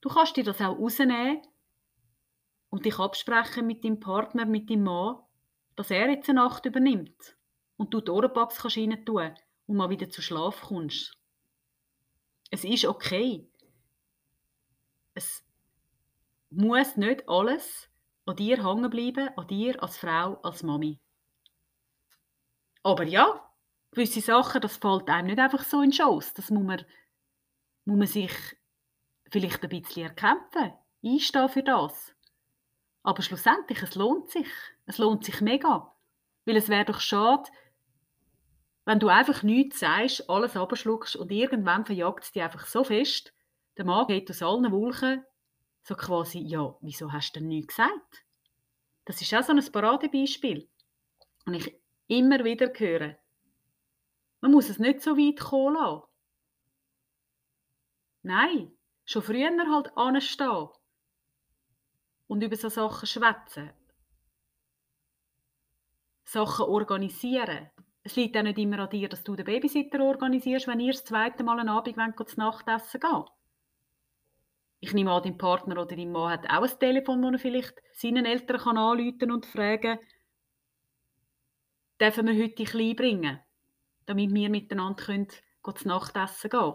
Du 0.00 0.09
kannst 0.09 0.37
dir 0.37 0.45
das 0.45 0.61
auch 0.61 0.79
rausnehmen 0.79 1.43
und 2.71 2.85
dich 2.85 2.99
absprechen 2.99 3.67
mit 3.67 3.85
deinem 3.85 3.99
Partner, 3.99 4.47
mit 4.47 4.71
deinem 4.71 4.85
Mann, 4.85 5.19
dass 5.75 5.91
er 5.91 6.11
jetzt 6.11 6.29
eine 6.29 6.43
Nacht 6.43 6.64
übernimmt 6.64 7.37
und 7.76 7.93
du 7.93 8.00
die 8.00 8.11
Ohrenpaps 8.11 8.59
kannst 8.59 8.76
rein 8.76 9.05
tun 9.05 9.35
und 9.67 9.76
mal 9.76 9.91
wieder 9.91 10.09
zu 10.09 10.23
Schlaf 10.23 10.61
kommst. 10.61 11.19
Es 12.53 12.62
ist 12.62 12.85
okay. 12.85 13.49
Es 15.14 15.44
muss 16.50 16.97
nicht 16.97 17.28
alles 17.28 17.88
an 18.26 18.37
dir 18.37 18.64
hängen 18.64 18.90
bleiben, 18.90 19.30
an 19.37 19.47
dir 19.47 19.83
als 19.83 19.97
Frau, 19.97 20.40
als 20.42 20.62
Mami. 20.62 21.00
Aber 22.83 23.04
ja, 23.04 23.50
gewisse 23.92 24.21
Sachen, 24.21 24.61
das 24.61 24.76
fällt 24.76 25.09
einem 25.09 25.28
nicht 25.28 25.38
einfach 25.38 25.64
so 25.64 25.78
in 25.83 25.90
den 25.90 25.92
Schoss. 25.92 26.35
Das 26.35 26.50
muss 26.50 26.64
man, 26.64 26.85
muss 27.85 27.99
man 27.99 28.06
sich 28.06 28.33
vielleicht 29.30 29.62
ein 29.62 29.68
bisschen 29.68 30.04
erkämpfen, 30.04 30.73
einstehen 31.04 31.49
für 31.49 31.62
das. 31.62 32.14
Aber 33.02 33.23
schlussendlich, 33.23 33.83
es 33.83 33.94
lohnt 33.94 34.30
sich. 34.30 34.49
Es 34.87 34.99
lohnt 34.99 35.25
sich 35.25 35.40
mega. 35.40 35.94
Weil 36.47 36.56
es 36.56 36.68
wäre 36.68 36.85
doch 36.87 37.00
schade, 37.00 37.50
wenn 38.87 38.99
du 38.99 39.09
einfach 39.09 39.42
nichts 39.42 39.80
sagst, 39.80 40.28
alles 40.28 40.56
abschluckst 40.56 41.16
und 41.16 41.30
irgendwann 41.30 41.87
verjagt 41.87 42.25
es 42.25 42.33
dich 42.33 42.42
einfach 42.42 42.66
so 42.66 42.85
fest, 42.85 43.34
der 43.76 43.85
Mann 43.85 44.07
geht 44.07 44.31
aus 44.31 44.43
allen 44.43 44.71
Wolken, 44.71 45.25
so 45.83 45.95
quasi, 45.95 46.38
ja, 46.40 46.76
wieso 46.81 47.12
hast 47.12 47.33
du 47.35 47.40
denn 47.40 47.49
nichts 47.49 47.76
gesagt? 47.76 48.25
Das 49.04 49.21
ist 49.21 49.35
auch 49.35 49.43
so 49.43 49.52
ein 49.52 49.73
Paradebeispiel. 49.73 50.69
Und 51.47 51.54
ich 51.54 51.78
immer 52.07 52.43
wieder 52.45 52.73
höre, 52.75 53.16
man 54.40 54.52
muss 54.52 54.69
es 54.69 54.78
nicht 54.78 55.02
so 55.02 55.16
weit 55.16 55.40
kommen 55.40 55.75
lassen. 55.75 56.02
Nein, 58.23 58.73
schon 59.04 59.23
früher 59.23 59.50
halt 59.71 59.97
anstehen 59.97 60.69
und 62.26 62.43
über 62.43 62.57
so 62.57 62.69
Sachen 62.69 63.07
schwätzen. 63.07 63.73
Sachen 66.25 66.66
organisieren. 66.66 67.71
Es 68.02 68.16
liegt 68.16 68.37
auch 68.37 68.43
nicht 68.43 68.59
immer 68.59 68.81
an 68.81 68.90
dir, 68.90 69.09
dass 69.09 69.25
du 69.25 69.37
den 69.37 69.45
Babysitter 69.45 70.00
organisierst, 70.00 70.66
wenn 70.66 70.81
ihr 70.81 70.93
das 70.93 71.04
zweite 71.04 71.45
Mal 71.45 71.61
einen 71.61 71.69
Abend 71.69 71.97
wollt, 71.97 72.28
zu 72.28 72.38
Nachtessen 72.38 73.00
geht. 73.00 73.34
Ich 74.85 74.93
nehme 74.93 75.12
an, 75.12 75.23
dein 75.23 75.38
Partner 75.38 75.81
oder 75.81 75.97
dein 75.97 76.12
Mann 76.12 76.31
hat 76.31 76.50
auch 76.50 76.62
ein 76.62 76.79
Telefon, 76.79 77.23
das 77.23 77.33
er 77.33 77.38
vielleicht 77.38 77.75
seinen 77.95 78.26
Eltern 78.26 78.61
kann 78.61 78.76
anrufen 78.76 79.33
und 79.33 79.47
fragen 79.47 79.99
dürfen 81.99 82.26
wir 82.26 82.35
heute 82.35 82.55
die 82.57 82.64
Kleine 82.64 82.95
bringen, 82.95 83.41
damit 84.05 84.35
wir 84.35 84.50
miteinander 84.50 85.03
können, 85.03 85.29
zu 85.29 85.88
Nachtessen 85.88 86.50
gehen 86.50 86.75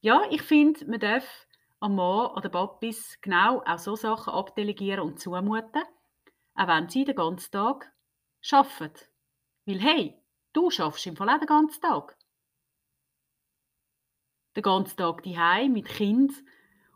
Ja, 0.00 0.24
ich 0.30 0.42
finde, 0.42 0.84
man 0.86 0.98
darf 0.98 1.46
am 1.78 1.94
Mann 1.94 2.32
oder 2.32 2.48
Papis 2.48 3.18
genau 3.20 3.62
auch 3.64 3.78
so 3.78 3.94
Sachen 3.94 4.34
abdelegieren 4.34 4.98
und 4.98 5.20
zumuten, 5.20 5.84
auch 6.56 6.66
wenn 6.66 6.88
sie 6.88 7.04
den 7.04 7.14
ganzen 7.14 7.52
Tag 7.52 7.92
arbeiten. 8.50 9.06
Weil 9.66 9.78
hey, 9.78 10.18
du 10.52 10.68
schaffst 10.68 11.06
im 11.06 11.16
Fall 11.16 11.28
auch 11.28 11.38
den 11.38 11.46
ganzen 11.46 11.80
Tag. 11.80 12.16
Den 14.56 14.62
ganzen 14.62 14.96
Tag 14.96 15.22
daheim 15.22 15.72
mit 15.72 15.86
Kind 15.86 16.32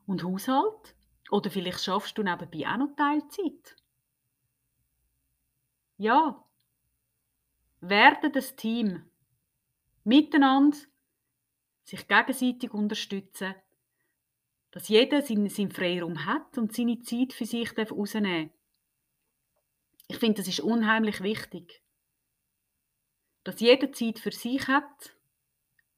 und 0.06 0.24
Haushalt. 0.24 0.94
Oder 1.30 1.50
vielleicht 1.50 1.82
schaffst 1.82 2.18
du 2.18 2.22
nebenbei 2.22 2.66
auch 2.68 2.76
noch 2.76 2.96
Teilzeit. 2.96 3.76
Ja, 5.96 6.44
werden 7.80 8.32
das 8.32 8.56
Team 8.56 9.04
miteinander 10.04 10.76
sich 11.84 12.08
gegenseitig 12.08 12.72
unterstützen, 12.72 13.54
dass 14.70 14.88
jeder 14.88 15.22
seinen, 15.22 15.48
seinen 15.48 15.70
Freiraum 15.70 16.24
hat 16.24 16.58
und 16.58 16.74
seine 16.74 17.00
Zeit 17.02 17.32
für 17.32 17.46
sich 17.46 17.76
herausnehmen 17.76 18.48
darf. 18.48 18.58
Ich 20.08 20.16
finde, 20.18 20.38
das 20.38 20.48
ist 20.48 20.60
unheimlich 20.60 21.22
wichtig. 21.22 21.82
Dass 23.44 23.60
jeder 23.60 23.92
Zeit 23.92 24.18
für 24.18 24.32
sich 24.32 24.66
hat. 24.66 25.14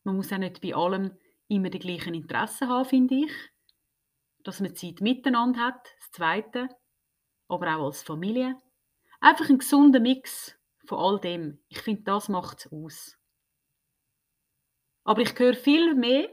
Man 0.04 0.16
muss 0.16 0.32
auch 0.32 0.38
nicht 0.38 0.60
bei 0.60 0.74
allem 0.74 1.16
immer 1.48 1.70
die 1.70 1.78
gleichen 1.78 2.14
Interessen 2.14 2.68
haben, 2.68 2.88
finde 2.88 3.14
ich. 3.16 3.32
Dass 4.44 4.60
man 4.60 4.74
Zeit 4.74 5.00
miteinander 5.00 5.60
hat, 5.60 5.88
das 5.98 6.10
Zweite. 6.12 6.68
Aber 7.48 7.76
auch 7.76 7.86
als 7.86 8.02
Familie. 8.02 8.56
Einfach 9.20 9.48
ein 9.48 9.58
gesunder 9.58 10.00
Mix 10.00 10.56
von 10.86 10.98
all 10.98 11.20
dem. 11.20 11.62
Ich 11.68 11.80
finde, 11.80 12.02
das 12.02 12.28
macht 12.28 12.58
es 12.58 12.72
aus. 12.72 13.16
Aber 15.04 15.22
ich 15.22 15.38
höre 15.38 15.54
viel 15.54 15.94
mehr 15.94 16.28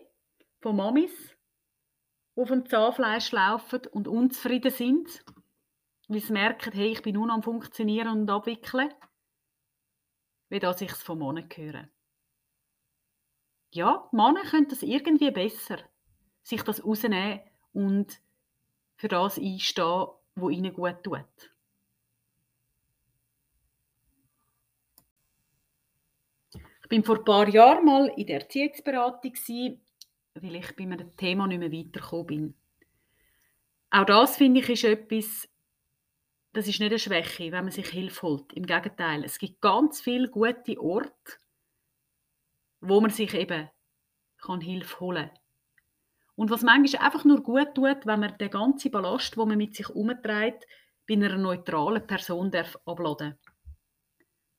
von 0.61 0.75
Mamis, 0.75 1.11
die 2.35 2.41
auf 2.41 2.49
dem 2.49 2.65
Zahnfleisch 2.65 3.31
laufen 3.31 3.81
und 3.91 4.07
unzufrieden 4.07 4.71
sind, 4.71 5.23
weil 6.07 6.19
sie 6.19 6.33
merken, 6.33 6.73
hey, 6.73 6.91
ich 6.91 7.03
bin 7.03 7.13
nur 7.13 7.29
am 7.29 7.43
Funktionieren 7.43 8.21
und 8.21 8.29
Abwickeln, 8.29 8.91
wie 10.49 10.59
das 10.59 10.81
ich 10.81 10.91
es 10.91 11.03
von 11.03 11.19
Männern 11.19 11.47
höre. 11.53 11.92
Ja, 13.73 14.07
Männer 14.11 14.43
können 14.43 14.67
das 14.67 14.83
irgendwie 14.83 15.31
besser, 15.31 15.79
sich 16.43 16.61
das 16.61 16.85
rausnehmen 16.85 17.39
und 17.73 18.21
für 18.97 19.07
das 19.07 19.39
einstehen, 19.39 20.09
was 20.35 20.51
ihnen 20.51 20.73
gut 20.73 21.03
tut. 21.03 21.51
Ich 26.83 26.89
bin 26.89 27.03
vor 27.03 27.17
ein 27.17 27.25
paar 27.25 27.49
Jahren 27.49 27.83
mal 27.83 28.13
in 28.15 28.27
der 28.27 28.41
Erziehungsberatung, 28.41 29.33
weil 30.35 30.55
ich 30.55 30.75
bei 30.75 30.83
einem 30.83 31.17
Thema 31.17 31.47
nicht 31.47 31.57
mehr 31.57 31.71
weitergekommen 31.71 32.27
bin. 32.27 32.53
Auch 33.89 34.05
das, 34.05 34.37
finde 34.37 34.59
ich, 34.59 34.69
ist 34.69 34.83
etwas, 34.83 35.49
das 36.51 36.67
ist 36.67 36.79
nicht 36.79 36.91
eine 36.91 36.99
Schwäche, 36.99 37.51
wenn 37.51 37.63
man 37.63 37.71
sich 37.71 37.87
Hilfe 37.89 38.21
holt. 38.21 38.53
Im 38.53 38.67
Gegenteil, 38.67 39.23
es 39.23 39.39
gibt 39.39 39.61
ganz 39.61 39.99
viele 39.99 40.29
gute 40.29 40.79
Orte, 40.79 41.11
wo 42.83 42.99
man 42.99 43.11
sich 43.11 43.33
eben 43.33 43.69
kann 44.37 44.61
Hilfe 44.61 44.99
holen 44.99 45.29
kann. 45.29 45.39
Und 46.35 46.49
was 46.49 46.63
manchmal 46.63 47.05
einfach 47.05 47.23
nur 47.23 47.41
gut 47.41 47.75
tut, 47.75 48.05
wenn 48.05 48.19
man 48.19 48.37
den 48.37 48.49
ganzen 48.49 48.91
Ballast, 48.91 49.35
den 49.35 49.47
man 49.47 49.57
mit 49.57 49.75
sich 49.75 49.89
umträgt, 49.89 50.65
bei 51.07 51.13
einer 51.15 51.37
neutralen 51.37 52.05
Person 52.05 52.51
darf 52.51 52.77
abladen 52.85 53.37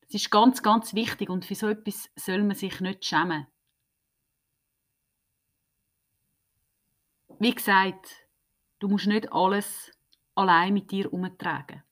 Das 0.03 0.15
ist 0.15 0.31
ganz, 0.31 0.63
ganz 0.63 0.95
wichtig 0.95 1.29
und 1.29 1.45
für 1.45 1.55
so 1.55 1.69
etwas 1.69 2.11
soll 2.17 2.43
man 2.45 2.57
sich 2.57 2.81
nicht 2.81 3.05
schämen. 3.05 3.47
Wie 7.41 7.55
gesagt, 7.55 8.29
du 8.79 8.89
musst 8.89 9.07
nicht 9.07 9.33
alles 9.33 9.91
allein 10.35 10.73
mit 10.73 10.91
dir 10.91 11.13
umtragen. 11.13 11.83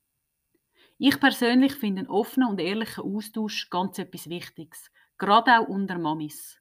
Ich 0.99 1.19
persönlich 1.19 1.75
finde 1.75 2.03
einen 2.03 2.11
offenen 2.11 2.49
und 2.49 2.61
ehrlichen 2.61 3.03
Austausch 3.03 3.69
ganz 3.71 3.99
etwas 3.99 4.29
Wichtiges, 4.29 4.91
gerade 5.23 5.59
auch 5.59 5.69
unter 5.69 5.99
Mamis. 5.99 6.59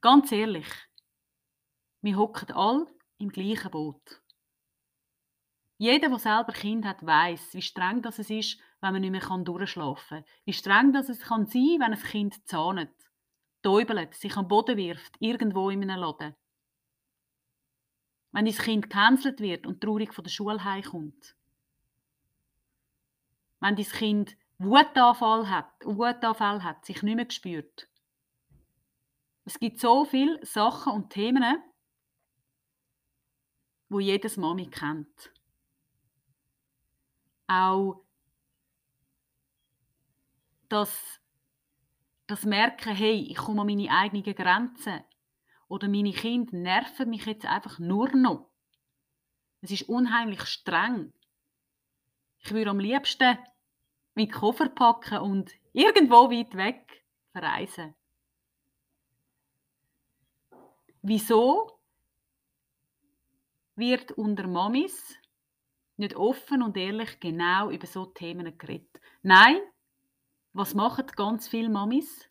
Ganz 0.00 0.32
ehrlich, 0.32 0.68
wir 2.00 2.16
hocken 2.16 2.52
alle 2.52 2.86
im 3.18 3.28
gleichen 3.28 3.70
Boot. 3.70 4.22
Jeder, 5.76 6.08
der 6.08 6.18
selber 6.18 6.52
Kind 6.52 6.84
hat, 6.86 7.04
weiß, 7.04 7.54
wie 7.54 7.62
streng 7.62 8.02
das 8.02 8.18
es 8.18 8.30
ist, 8.30 8.58
wenn 8.80 8.92
man 8.92 9.02
nicht 9.02 9.10
mehr 9.10 9.44
durchschlafen 9.44 10.24
kann. 10.24 10.24
Wie 10.44 10.52
streng 10.52 10.92
das 10.92 11.08
es 11.08 11.20
kann 11.20 11.46
sein, 11.46 11.78
wenn 11.80 11.92
ein 11.92 12.02
Kind 12.02 12.48
zahnet, 12.48 12.94
täubelt, 13.62 14.14
sich 14.14 14.36
am 14.36 14.48
Boden 14.48 14.76
wirft, 14.76 15.16
irgendwo 15.20 15.70
in 15.70 15.82
einem 15.82 16.00
Laden 16.00 16.34
wenn 18.32 18.44
dein 18.44 18.54
Kind 18.54 18.82
gecancelt 18.84 19.40
wird 19.40 19.66
und 19.66 19.80
traurig 19.80 20.12
von 20.12 20.22
der 20.22 20.30
Schule 20.30 20.62
heimkommt. 20.62 21.34
Wenn 23.60 23.74
dein 23.74 23.86
Kind 23.86 24.36
Wutanfall 24.58 25.48
hat, 25.48 25.70
Wutanfall 25.84 26.64
hat, 26.64 26.84
sich 26.84 27.02
nicht 27.02 27.14
mehr 27.14 27.24
gespürt. 27.24 27.88
Es 29.44 29.58
gibt 29.58 29.80
so 29.80 30.04
viele 30.04 30.44
Sachen 30.44 30.92
und 30.92 31.10
Themen, 31.10 31.62
wo 33.88 34.00
jedes 34.00 34.36
Mami 34.36 34.68
kennt. 34.68 35.32
Auch 37.46 38.04
das, 40.68 41.20
das 42.26 42.44
Merken, 42.44 42.94
hey, 42.94 43.26
ich 43.30 43.36
komme 43.36 43.62
an 43.62 43.68
meine 43.68 43.90
eigenen 43.90 44.34
Grenzen 44.34 45.02
oder 45.68 45.88
meine 45.88 46.12
Kinder 46.12 46.56
nerven 46.56 47.08
mich 47.08 47.24
jetzt 47.24 47.46
einfach 47.46 47.78
nur 47.78 48.14
noch. 48.14 48.50
Es 49.60 49.70
ist 49.70 49.88
unheimlich 49.88 50.44
streng. 50.44 51.12
Ich 52.40 52.52
würde 52.52 52.70
am 52.70 52.80
liebsten 52.80 53.38
mit 54.18 54.32
Koffer 54.32 54.68
packen 54.68 55.18
und 55.18 55.52
irgendwo 55.72 56.28
weit 56.28 56.56
weg 56.56 57.04
verreisen. 57.30 57.94
Wieso 61.02 61.78
wird 63.76 64.10
unter 64.10 64.48
Mamis 64.48 65.14
nicht 65.98 66.16
offen 66.16 66.64
und 66.64 66.76
ehrlich 66.76 67.20
genau 67.20 67.70
über 67.70 67.86
so 67.86 68.06
Themen 68.06 68.58
geredet? 68.58 69.00
Nein, 69.22 69.60
was 70.52 70.74
machen 70.74 71.06
ganz 71.14 71.46
viele 71.46 71.68
Mamis? 71.68 72.28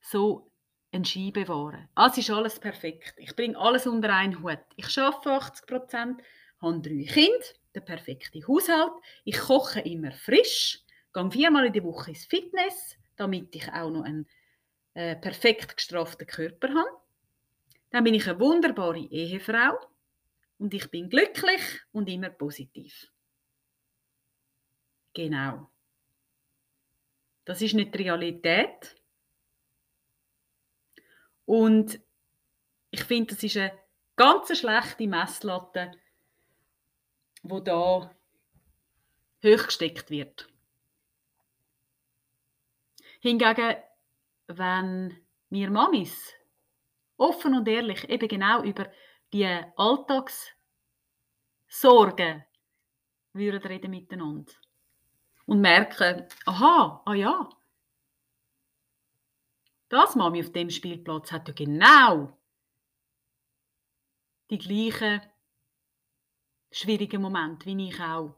So 0.00 0.50
einen 0.92 1.06
Ski 1.06 1.30
bewahren. 1.30 1.88
Ah, 1.94 2.08
es 2.08 2.18
ist 2.18 2.28
alles 2.28 2.60
perfekt. 2.60 3.14
Ich 3.16 3.34
bringe 3.34 3.58
alles 3.58 3.86
unter 3.86 4.14
einen 4.14 4.42
Hut. 4.42 4.60
Ich 4.76 4.98
arbeite 4.98 5.32
80 5.32 5.66
Prozent, 5.66 6.22
habe 6.60 6.80
drei 6.82 7.04
Kinder, 7.10 7.46
der 7.74 7.80
perfekte 7.80 8.46
Haushalt. 8.46 8.92
Ich 9.24 9.38
koche 9.38 9.80
immer 9.80 10.12
frisch, 10.12 10.84
gehe 11.12 11.30
viermal 11.30 11.66
in 11.66 11.72
der 11.72 11.84
Woche 11.84 12.10
ins 12.10 12.24
Fitness, 12.24 12.96
damit 13.16 13.54
ich 13.54 13.72
auch 13.72 13.90
noch 13.90 14.04
einen 14.04 14.28
äh, 14.94 15.16
perfekt 15.16 15.76
gestraften 15.76 16.26
Körper 16.26 16.68
habe. 16.68 17.02
Dann 17.90 18.04
bin 18.04 18.14
ich 18.14 18.28
eine 18.28 18.38
wunderbare 18.38 18.98
Ehefrau 18.98 19.78
und 20.58 20.74
ich 20.74 20.90
bin 20.90 21.08
glücklich 21.08 21.62
und 21.92 22.08
immer 22.08 22.30
positiv. 22.30 23.10
Genau. 25.14 25.70
Das 27.44 27.62
ist 27.62 27.74
nicht 27.74 27.94
die 27.94 28.02
Realität. 28.02 28.94
Und 31.46 31.98
ich 32.90 33.04
finde, 33.04 33.34
das 33.34 33.42
ist 33.42 33.56
eine 33.56 33.72
ganz 34.16 34.56
schlechte 34.58 35.06
Messlatte, 35.06 35.92
wo 37.42 37.60
da 37.60 38.14
hochgesteckt 39.42 40.10
wird. 40.10 40.48
Hingegen, 43.20 43.76
wenn 44.46 45.26
wir 45.50 45.70
Mamis 45.70 46.32
offen 47.16 47.54
und 47.54 47.68
ehrlich 47.68 48.08
eben 48.08 48.28
genau 48.28 48.62
über 48.62 48.90
die 49.32 49.46
Alltagssorgen 49.76 52.44
würden 53.32 53.62
reden 53.62 53.90
miteinander 53.90 54.52
und 55.46 55.60
merken, 55.60 56.28
aha, 56.46 57.02
ah 57.04 57.14
ja, 57.14 57.48
das 59.88 60.16
Mami 60.16 60.40
auf 60.40 60.52
dem 60.52 60.70
Spielplatz 60.70 61.32
hat 61.32 61.48
ja 61.48 61.54
genau 61.54 62.38
die 64.50 64.58
gleichen 64.58 65.22
schwierigen 66.70 67.22
Momente 67.22 67.66
wie 67.66 67.88
ich 67.88 68.00
auch. 68.00 68.36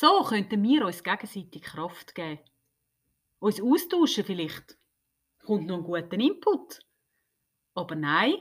So 0.00 0.22
könnten 0.22 0.62
wir 0.62 0.86
uns 0.86 1.02
gegenseitig 1.02 1.60
Kraft 1.60 2.14
geben. 2.14 2.38
Uns 3.40 3.60
austauschen 3.60 4.22
vielleicht. 4.22 4.78
Kommt 5.44 5.66
noch 5.66 5.78
ein 5.78 5.82
guter 5.82 6.20
Input. 6.20 6.78
Aber 7.74 7.96
nein. 7.96 8.36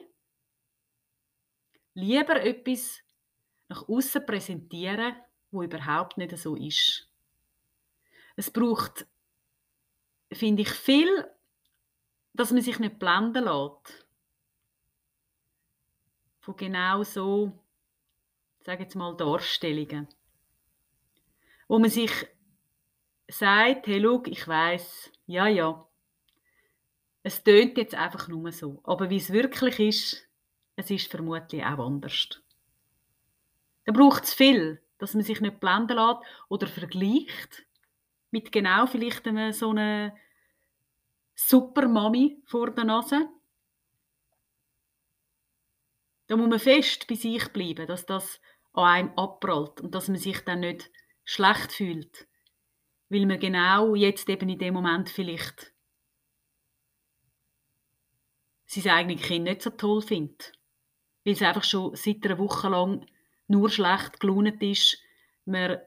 Lieber 1.95 2.39
etwas 2.43 3.01
nach 3.69 3.89
außen 3.89 4.23
präsentieren, 4.23 5.15
wo 5.49 5.63
überhaupt 5.63 6.19
nicht 6.19 6.37
so 6.37 6.55
ist. 6.55 7.09
Es 8.35 8.51
braucht 8.51 9.07
finde 10.31 10.61
ich 10.61 10.69
viel, 10.69 11.25
dass 12.33 12.51
man 12.51 12.61
sich 12.61 12.77
nicht 12.77 12.99
blenden 12.99 13.45
lässt. 13.45 14.05
Von 16.37 16.55
genau 16.55 17.01
so, 17.01 17.51
sage 18.59 18.83
jetzt 18.83 18.95
mal, 18.95 19.17
Darstellungen. 19.17 20.07
Wo 21.67 21.79
man 21.79 21.89
sich 21.89 22.11
sagt, 23.27 23.87
hey, 23.87 24.01
schau, 24.01 24.23
ich 24.25 24.47
weiß, 24.47 25.11
ja, 25.25 25.47
ja, 25.47 25.87
es 27.23 27.43
tönt 27.43 27.77
jetzt 27.77 27.95
einfach 27.95 28.29
nur 28.29 28.51
so. 28.51 28.79
Aber 28.83 29.09
wie 29.09 29.17
es 29.17 29.31
wirklich 29.31 29.79
ist, 29.79 30.29
es 30.77 30.89
ist 30.89 31.11
vermutlich 31.11 31.63
auch 31.63 31.85
anders. 31.85 32.41
Da 33.85 33.91
braucht 33.91 34.23
es 34.23 34.33
viel, 34.33 34.81
dass 34.97 35.13
man 35.13 35.23
sich 35.23 35.41
nicht 35.41 35.59
blenden 35.59 35.97
lässt 35.97 36.21
oder 36.49 36.67
vergleicht 36.67 37.65
mit 38.31 38.51
genau 38.51 38.85
vielleicht 38.85 39.27
einem, 39.27 39.51
so 39.51 39.71
einer 39.71 40.15
super 41.35 41.87
Mami 41.87 42.41
vor 42.45 42.71
der 42.71 42.85
Nase. 42.85 43.27
Da 46.27 46.35
muss 46.35 46.49
man 46.49 46.59
fest 46.59 47.07
bei 47.07 47.15
sich 47.15 47.47
bleiben, 47.49 47.87
dass 47.87 48.05
das 48.05 48.41
an 48.73 48.83
einem 48.83 49.17
abprallt 49.17 49.81
und 49.81 49.95
dass 49.95 50.07
man 50.07 50.17
sich 50.17 50.39
dann 50.41 50.61
nicht 50.61 50.91
schlecht 51.27 51.73
fühlt, 51.73 52.25
weil 53.09 53.25
man 53.25 53.39
genau 53.39 53.95
jetzt 53.95 54.29
eben 54.29 54.47
in 54.47 54.57
dem 54.57 54.73
Moment 54.73 55.09
vielleicht 55.09 55.73
sein 58.65 58.87
eigenes 58.87 59.21
Kind 59.21 59.43
nicht 59.43 59.61
so 59.61 59.69
toll 59.71 60.01
findet, 60.01 60.53
weil 61.25 61.33
es 61.33 61.41
einfach 61.41 61.65
schon 61.65 61.95
seit 61.95 62.25
einer 62.25 62.39
Woche 62.39 62.69
lang 62.69 63.05
nur 63.47 63.69
schlecht 63.69 64.21
gelaunt 64.21 64.61
ist, 64.63 65.01
man 65.43 65.81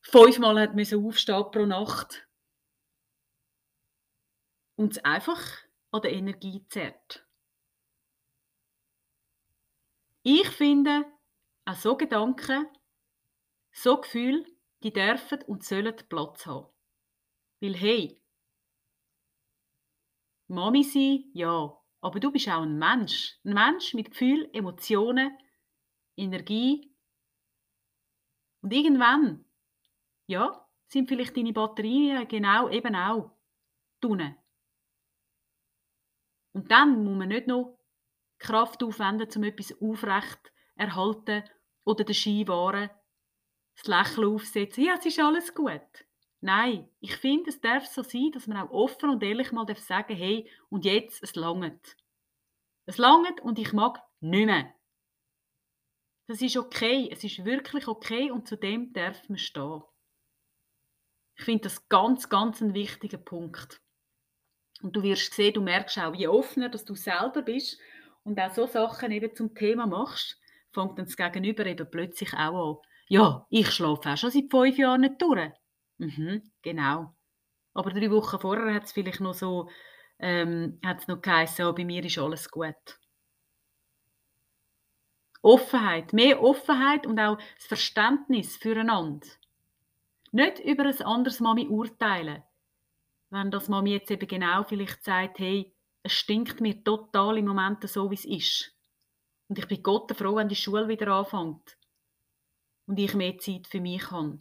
fünfmal 0.00 0.60
hat 0.60 0.74
müssen 0.74 1.04
aufstehen 1.04 1.50
pro 1.52 1.64
Nacht. 1.64 2.26
Und 4.74 4.92
es 4.92 5.04
einfach 5.04 5.40
an 5.92 6.02
der 6.02 6.12
Energie 6.12 6.66
zerrt. 6.68 7.24
Ich 10.24 10.48
finde, 10.48 11.04
auch 11.64 11.76
so 11.76 11.96
Gedanken, 11.96 12.66
so 13.72 14.00
Gefühle, 14.00 14.44
die 14.82 14.92
dürfen 14.92 15.42
und 15.42 15.64
sollen 15.64 15.96
Platz 16.08 16.46
haben. 16.46 16.68
Weil 17.60 17.74
hey, 17.74 18.22
Mami 20.48 20.82
sein, 20.82 21.30
ja, 21.32 21.78
aber 22.00 22.20
du 22.20 22.30
bist 22.30 22.48
auch 22.48 22.62
ein 22.62 22.78
Mensch. 22.78 23.38
Ein 23.44 23.54
Mensch 23.54 23.94
mit 23.94 24.10
Gefühlen, 24.10 24.52
Emotionen, 24.52 25.38
Energie. 26.16 26.94
Und 28.60 28.72
irgendwann 28.72 29.44
ja, 30.26 30.68
sind 30.86 31.08
vielleicht 31.08 31.36
deine 31.36 31.52
Batterien 31.52 32.26
genau 32.28 32.68
eben 32.68 32.94
auch 32.94 33.36
unten. 34.02 34.36
Und 36.52 36.70
dann 36.70 37.04
muss 37.04 37.16
man 37.16 37.28
nicht 37.28 37.46
noch 37.46 37.78
Kraft 38.38 38.82
aufwenden, 38.82 39.28
um 39.36 39.44
etwas 39.44 39.80
aufrecht 39.80 40.52
erhalten 40.74 41.44
oder 41.84 42.04
den 42.04 42.14
Skiwaren 42.14 42.90
das 43.76 43.86
Lächeln 43.86 44.28
aufsetzen. 44.28 44.84
Ja, 44.84 44.94
es 44.98 45.06
ist 45.06 45.20
alles 45.20 45.54
gut. 45.54 45.80
Nein, 46.40 46.88
ich 47.00 47.16
finde, 47.16 47.50
es 47.50 47.60
darf 47.60 47.86
so 47.86 48.02
sein, 48.02 48.32
dass 48.32 48.46
man 48.48 48.58
auch 48.58 48.70
offen 48.70 49.10
und 49.10 49.22
ehrlich 49.22 49.52
mal 49.52 49.66
sagen 49.76 50.08
darf 50.08 50.18
hey, 50.18 50.50
und 50.70 50.84
jetzt, 50.84 51.22
es 51.22 51.36
langt. 51.36 51.96
Es 52.84 52.98
langt 52.98 53.40
und 53.40 53.58
ich 53.58 53.72
mag 53.72 54.02
nicht 54.20 54.46
mehr. 54.46 54.74
Das 56.26 56.42
ist 56.42 56.56
okay, 56.56 57.08
es 57.12 57.22
ist 57.22 57.44
wirklich 57.44 57.86
okay 57.86 58.30
und 58.30 58.48
zu 58.48 58.56
dem 58.56 58.92
darf 58.92 59.28
man 59.28 59.38
stehen. 59.38 59.82
Ich 61.36 61.44
finde 61.44 61.64
das 61.64 61.88
ganz, 61.88 62.28
ganz 62.28 62.60
ein 62.60 62.74
wichtiger 62.74 63.18
Punkt. 63.18 63.80
Und 64.82 64.96
du 64.96 65.02
wirst 65.02 65.34
sehen, 65.34 65.54
du 65.54 65.60
merkst 65.60 65.98
auch, 65.98 66.14
je 66.14 66.26
offener 66.26 66.68
dass 66.68 66.84
du 66.84 66.94
selber 66.94 67.42
bist 67.42 67.78
und 68.24 68.38
auch 68.40 68.52
so 68.52 68.66
Sachen 68.66 69.12
eben 69.12 69.34
zum 69.34 69.54
Thema 69.54 69.86
machst, 69.86 70.40
fängt 70.72 70.98
dann 70.98 71.06
das 71.06 71.16
Gegenüber 71.16 71.66
eben 71.66 71.88
plötzlich 71.88 72.32
auch 72.34 72.70
an. 72.70 72.91
Ja, 73.12 73.46
ich 73.50 73.70
schlafe 73.70 74.08
auch 74.08 74.16
schon 74.16 74.30
seit 74.30 74.50
fünf 74.50 74.78
Jahren 74.78 75.02
nicht 75.02 75.20
durch. 75.20 75.52
Mhm, 75.98 76.50
genau. 76.62 77.14
Aber 77.74 77.90
drei 77.90 78.10
Wochen 78.10 78.40
vorher 78.40 78.74
hat 78.74 78.84
es 78.84 78.92
vielleicht 78.92 79.20
noch 79.20 79.34
so, 79.34 79.68
ähm, 80.18 80.80
hat 80.82 81.00
es 81.00 81.08
noch 81.08 81.20
geheißen, 81.20 81.66
oh, 81.66 81.74
bei 81.74 81.84
mir 81.84 82.02
ist 82.02 82.16
alles 82.16 82.50
gut. 82.50 82.98
Offenheit, 85.42 86.14
mehr 86.14 86.42
Offenheit 86.42 87.06
und 87.06 87.20
auch 87.20 87.36
das 87.56 87.66
Verständnis 87.66 88.56
füreinander. 88.56 89.28
Nicht 90.30 90.60
über 90.60 90.84
ein 90.86 91.02
anderes 91.02 91.40
Mami 91.40 91.68
urteilen. 91.68 92.42
Wenn 93.28 93.50
das 93.50 93.68
Mami 93.68 93.90
jetzt 93.90 94.10
eben 94.10 94.26
genau 94.26 94.64
vielleicht 94.64 95.04
sagt, 95.04 95.38
hey, 95.38 95.76
es 96.02 96.12
stinkt 96.12 96.62
mir 96.62 96.82
total 96.82 97.36
im 97.36 97.44
Moment 97.44 97.86
so, 97.86 98.10
wie 98.10 98.14
es 98.14 98.24
ist. 98.24 98.74
Und 99.48 99.58
ich 99.58 99.68
bin 99.68 99.82
Gott 99.82 100.16
froh, 100.16 100.36
wenn 100.36 100.48
die 100.48 100.56
Schule 100.56 100.88
wieder 100.88 101.08
anfängt. 101.08 101.76
Und 102.86 102.98
ich 102.98 103.14
mehr 103.14 103.38
Zeit 103.38 103.66
für 103.66 103.80
mich 103.80 104.10
habe. 104.10 104.40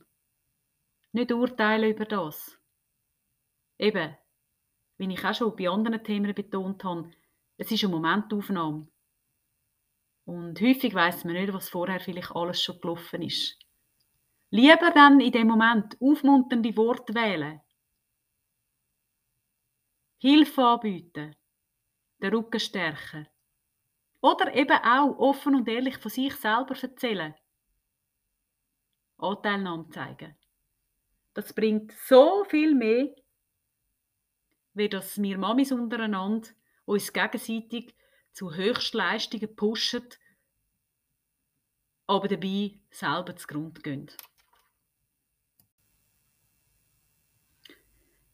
Nicht 1.11 1.31
urteilen 1.31 1.91
über 1.91 2.05
das. 2.05 2.57
Eben, 3.77 4.15
wie 4.97 5.13
ich 5.13 5.25
auch 5.25 5.33
schon 5.33 5.55
bei 5.55 5.69
anderen 5.69 6.03
Themen 6.03 6.33
betont 6.33 6.83
habe, 6.83 7.11
es 7.57 7.71
ist 7.71 7.83
eine 7.83 7.93
Momentaufnahme. 7.93 8.87
Und 10.25 10.61
häufig 10.61 10.93
weiß 10.93 11.25
man 11.25 11.33
nicht, 11.33 11.53
was 11.53 11.69
vorher 11.69 11.99
vielleicht 11.99 12.35
alles 12.35 12.61
schon 12.61 12.79
gelaufen 12.79 13.21
ist. 13.21 13.57
Lieber 14.49 14.91
dann 14.91 15.19
in 15.19 15.31
dem 15.31 15.47
Moment 15.47 15.97
aufmunternde 15.99 16.75
Worte 16.77 17.13
wählen. 17.13 17.61
Hilfe 20.17 20.63
anbieten. 20.63 21.35
Den 22.21 22.33
Rücken 22.33 22.59
stärken. 22.59 23.27
Oder 24.21 24.53
eben 24.53 24.77
auch 24.77 25.17
offen 25.17 25.55
und 25.55 25.67
ehrlich 25.67 25.97
von 25.97 26.11
sich 26.11 26.35
selber 26.35 26.75
erzählen. 26.79 27.33
Anteilnahme 29.21 29.89
zeigen. 29.89 30.35
Das 31.33 31.53
bringt 31.53 31.91
so 32.07 32.43
viel 32.49 32.75
mehr, 32.75 33.13
wie 34.73 34.89
dass 34.89 35.21
wir 35.21 35.37
Mamis 35.37 35.71
untereinander 35.71 36.49
uns 36.85 37.13
gegenseitig 37.13 37.95
zu 38.33 38.53
Höchstleistungen 38.53 39.55
pushen, 39.55 40.07
aber 42.07 42.27
dabei 42.27 42.79
selber 42.89 43.35
zu 43.35 43.47
Grund 43.47 43.83
gehen. 43.83 44.11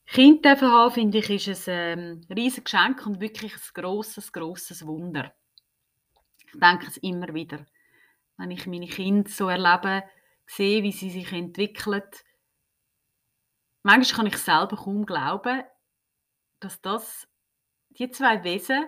Kind 0.07 0.45
dürfen 0.45 0.71
haben, 0.71 0.93
finde 0.93 1.17
ich, 1.17 1.47
ist 1.47 1.67
ein 1.67 1.99
ähm, 1.99 2.21
riesiges 2.35 2.63
Geschenk 2.63 3.05
und 3.05 3.19
wirklich 3.19 3.53
ein 3.53 3.61
grosses, 3.73 4.31
grosses 4.31 4.87
Wunder. 4.87 5.33
Ich 6.45 6.59
denke 6.59 6.87
es 6.87 6.97
immer 6.97 7.33
wieder. 7.33 7.65
Wenn 8.37 8.51
ich 8.51 8.65
meine 8.67 8.87
Kinder 8.87 9.29
so 9.29 9.49
erlebe, 9.49 10.03
sehe, 10.47 10.83
wie 10.83 10.91
sie 10.91 11.09
sich 11.09 11.31
entwickeln, 11.31 12.03
manchmal 13.83 14.17
kann 14.17 14.27
ich 14.27 14.37
selber 14.37 14.77
kaum 14.77 15.05
glauben, 15.05 15.63
dass 16.59 16.81
das, 16.81 17.27
die 17.89 18.09
zwei 18.09 18.43
Wesen 18.43 18.87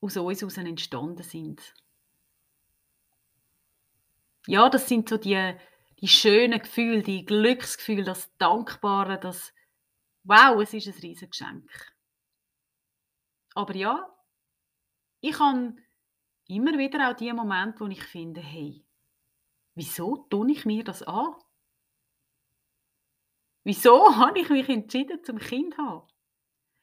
aus 0.00 0.16
uns 0.16 0.40
heraus 0.40 0.56
entstanden 0.58 1.22
sind. 1.22 1.74
Ja, 4.46 4.68
das 4.68 4.88
sind 4.88 5.08
so 5.08 5.16
die, 5.16 5.56
die 6.00 6.08
schönen 6.08 6.58
Gefühle, 6.58 7.02
die 7.02 7.24
Glücksgefühle, 7.24 8.04
das 8.04 8.36
Dankbare, 8.36 9.18
das 9.18 9.54
wow, 10.24 10.60
es 10.60 10.74
ist 10.74 10.86
ein 10.88 11.00
riesiges 11.00 11.30
Geschenk. 11.30 11.94
Aber 13.54 13.74
ja, 13.74 14.10
ich 15.20 15.38
habe 15.38 15.76
immer 16.48 16.76
wieder 16.76 17.10
auch 17.10 17.16
die 17.16 17.32
Momente, 17.32 17.80
wo 17.80 17.86
ich 17.86 18.02
finde, 18.02 18.40
hey, 18.40 18.84
wieso 19.74 20.26
tue 20.30 20.52
ich 20.52 20.64
mir 20.64 20.84
das 20.84 21.02
an? 21.02 21.34
Wieso 23.64 24.16
habe 24.16 24.40
ich 24.40 24.48
mich 24.48 24.68
entschieden, 24.68 25.22
zum 25.24 25.38
Kind 25.38 25.74
zu 25.74 25.82
haben? 25.82 26.08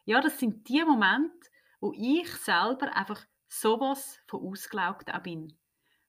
Ja, 0.05 0.19
das 0.19 0.39
sind 0.39 0.67
die 0.67 0.83
Momente, 0.83 1.49
wo 1.79 1.93
ich 1.95 2.29
selber 2.37 2.95
einfach 2.95 3.25
sowas 3.47 4.19
von 4.27 4.41
ausgelaugt 4.41 5.13
auch 5.13 5.21
bin. 5.21 5.57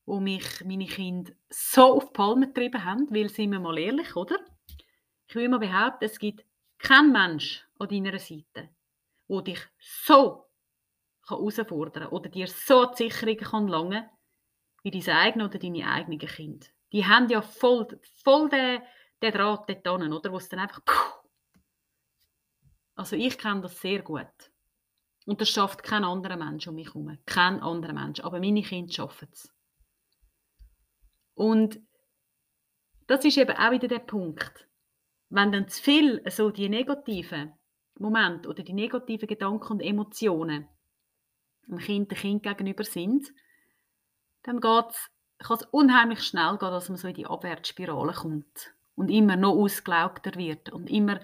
Wo 0.05 0.19
mich 0.19 0.65
meine 0.65 0.87
Kinder 0.87 1.33
so 1.49 1.97
auf 1.97 2.07
die 2.07 2.13
Palme 2.13 2.49
getrieben 2.49 2.85
haben, 2.85 3.11
weil, 3.11 3.29
sind 3.29 3.53
wir 3.53 3.61
mal 3.61 3.79
ehrlich, 3.79 4.17
oder? 4.17 4.39
Ich 5.29 5.35
will 5.35 5.49
mal 5.49 5.59
behaupten, 5.59 6.05
es 6.05 6.19
gibt 6.19 6.45
keinen 6.79 7.13
Mensch 7.13 7.65
an 7.79 7.89
deiner 7.89 8.19
Seite, 8.19 8.71
der 9.29 9.43
dich 9.43 9.61
so 9.79 10.51
herausfordern 11.29 12.05
kann 12.05 12.13
oder 12.13 12.29
dir 12.29 12.49
so 12.49 12.87
die 12.87 13.05
Sicherung 13.05 13.37
kann 13.37 13.69
langen 13.69 14.11
wie 14.83 14.91
dein 14.91 15.17
eigenes 15.17 15.49
oder 15.49 15.59
deine 15.59 15.89
eigenen 15.89 16.19
Kinder. 16.19 16.67
Die 16.93 17.07
haben 17.07 17.29
ja 17.29 17.41
voll, 17.41 17.87
voll 18.23 18.49
den, 18.49 18.83
den 19.23 19.33
Draht 19.33 19.69
dort 19.69 20.03
hin, 20.03 20.13
oder? 20.13 20.33
Wo 20.33 20.37
es 20.37 20.49
dann 20.49 20.61
einfach... 20.61 20.83
Also 22.95 23.17
ich 23.17 23.39
kenne 23.39 23.63
das 23.63 23.81
sehr 23.81 24.03
gut. 24.03 24.27
Und 25.25 25.41
das 25.41 25.49
schafft 25.49 25.83
kein 25.83 26.05
anderer 26.05 26.37
Mensch 26.37 26.67
um 26.67 26.75
mich 26.75 26.89
herum. 26.89 27.17
Kein 27.27 27.61
anderer 27.61 27.95
Mensch. 27.95 28.21
Aber 28.21 28.41
meine 28.41 28.63
Kinder 28.63 28.93
schaffen 28.93 29.29
es. 29.33 29.53
Und 31.35 31.81
das 33.07 33.25
ist 33.25 33.39
eben 33.39 33.57
auch 33.57 33.71
wieder 33.71 33.89
der 33.89 34.01
Punkt. 34.01 34.69
Wenn 35.29 35.53
dann 35.53 35.69
zu 35.69 35.83
viel 35.83 36.23
so 36.31 36.51
die 36.51 36.69
negativen 36.69 37.53
Momente 37.99 38.49
oder 38.49 38.63
die 38.63 38.75
negativen 38.75 39.29
Gedanken 39.29 39.75
und 39.75 39.81
Emotionen 39.81 40.69
dem 41.67 41.79
Kind, 41.79 42.11
dem 42.11 42.19
Kind 42.19 42.43
gegenüber 42.43 42.85
sind, 42.85 43.33
dann 44.43 44.61
geht's, 44.61 45.11
kann 45.39 45.59
es 45.59 45.67
unheimlich 45.71 46.23
schnell 46.23 46.57
gehen, 46.59 46.71
dass 46.71 46.89
man 46.89 46.99
so 46.99 47.09
in 47.09 47.15
die 47.15 47.27
Abwärtsspirale 47.27 48.13
kommt 48.13 48.75
und 48.95 49.09
immer 49.09 49.37
noch 49.37 49.55
ausgelaugter 49.55 50.35
wird 50.37 50.71
und 50.71 50.91
immer 50.91 51.21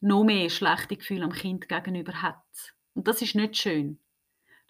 noch 0.00 0.24
mehr 0.24 0.48
schlechte 0.48 0.96
Gefühle 0.96 1.24
am 1.24 1.32
Kind 1.32 1.68
gegenüber 1.68 2.22
hat. 2.22 2.74
Und 2.94 3.08
das 3.08 3.22
ist 3.22 3.34
nicht 3.34 3.56
schön. 3.56 3.98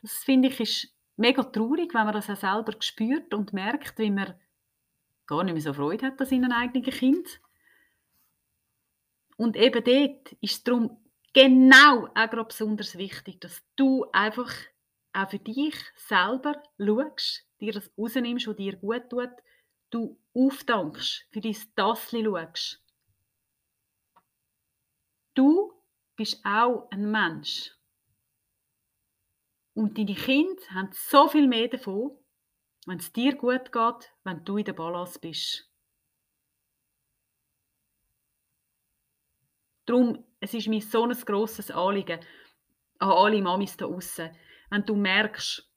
Das 0.01 0.12
finde 0.24 0.48
ich 0.48 0.61
ist 0.61 0.94
mega 1.16 1.42
traurig, 1.42 1.92
wenn 1.94 2.05
man 2.05 2.14
das 2.14 2.31
auch 2.31 2.37
selber 2.37 2.74
spürt 2.81 3.35
und 3.35 3.53
merkt, 3.53 3.98
wie 3.98 4.11
man 4.11 4.35
gar 5.27 5.44
nicht 5.44 5.55
mehr 5.55 5.62
so 5.62 5.74
Freude 5.74 6.07
hat 6.07 6.20
an 6.20 6.27
seinem 6.27 6.53
eigenen 6.53 6.90
Kind. 6.90 7.40
Und 9.37 9.57
eben 9.57 9.85
dort 9.85 10.33
ist 10.40 10.53
es 10.53 10.64
darum 10.64 10.96
genau 11.33 12.07
auch 12.07 12.31
gerade 12.31 12.44
besonders 12.44 12.96
wichtig, 12.96 13.40
dass 13.40 13.62
du 13.77 14.07
einfach 14.12 14.53
auch 15.12 15.31
für 15.31 15.38
dich 15.38 15.74
selber 15.96 16.62
schaust, 16.79 17.48
dir 17.61 17.73
das 17.73 17.90
rausnimmst, 17.99 18.47
was 18.47 18.57
dir 18.57 18.77
gut 18.77 19.11
tut, 19.11 19.31
du 19.90 20.18
aufdankst, 20.35 21.27
für 21.31 21.40
dein 21.40 21.57
Tassli 21.75 22.25
schaust. 22.25 22.83
Du 25.35 25.73
bist 26.16 26.44
auch 26.44 26.88
ein 26.90 27.11
Mensch. 27.11 27.73
Und 29.75 29.97
deine 29.97 30.14
Kinder 30.14 30.61
haben 30.71 30.90
so 30.92 31.29
viel 31.29 31.47
mehr 31.47 31.68
davon, 31.68 32.18
wenn 32.87 32.99
es 32.99 33.12
dir 33.12 33.37
gut 33.37 33.71
geht, 33.71 34.12
wenn 34.25 34.44
du 34.44 34.57
in 34.57 34.64
der 34.64 34.73
Balance 34.73 35.18
bist. 35.21 35.71
Darum, 39.87 40.25
es 40.40 40.53
ist 40.55 40.66
mir 40.68 40.83
so 40.83 41.05
ein 41.05 41.12
grosses 41.12 41.71
Anliegen 41.71 42.21
an 42.99 43.11
alle 43.11 43.40
Mamis 43.40 43.77
da 43.77 43.87
außen, 43.87 44.37
wenn 44.71 44.85
du 44.85 44.97
merkst, 44.97 45.67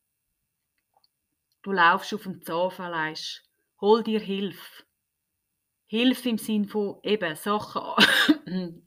du 1.63 1.71
laufst 1.71 2.13
auf 2.13 2.23
dem 2.23 2.41
Zahnfleisch, 2.41 3.43
hol 3.79 4.03
dir 4.03 4.19
Hilfe. 4.19 4.83
Hilfe 5.87 6.29
im 6.29 6.37
Sinn 6.37 6.65
von 6.65 6.99
eben 7.03 7.35
Sachen, 7.35 7.81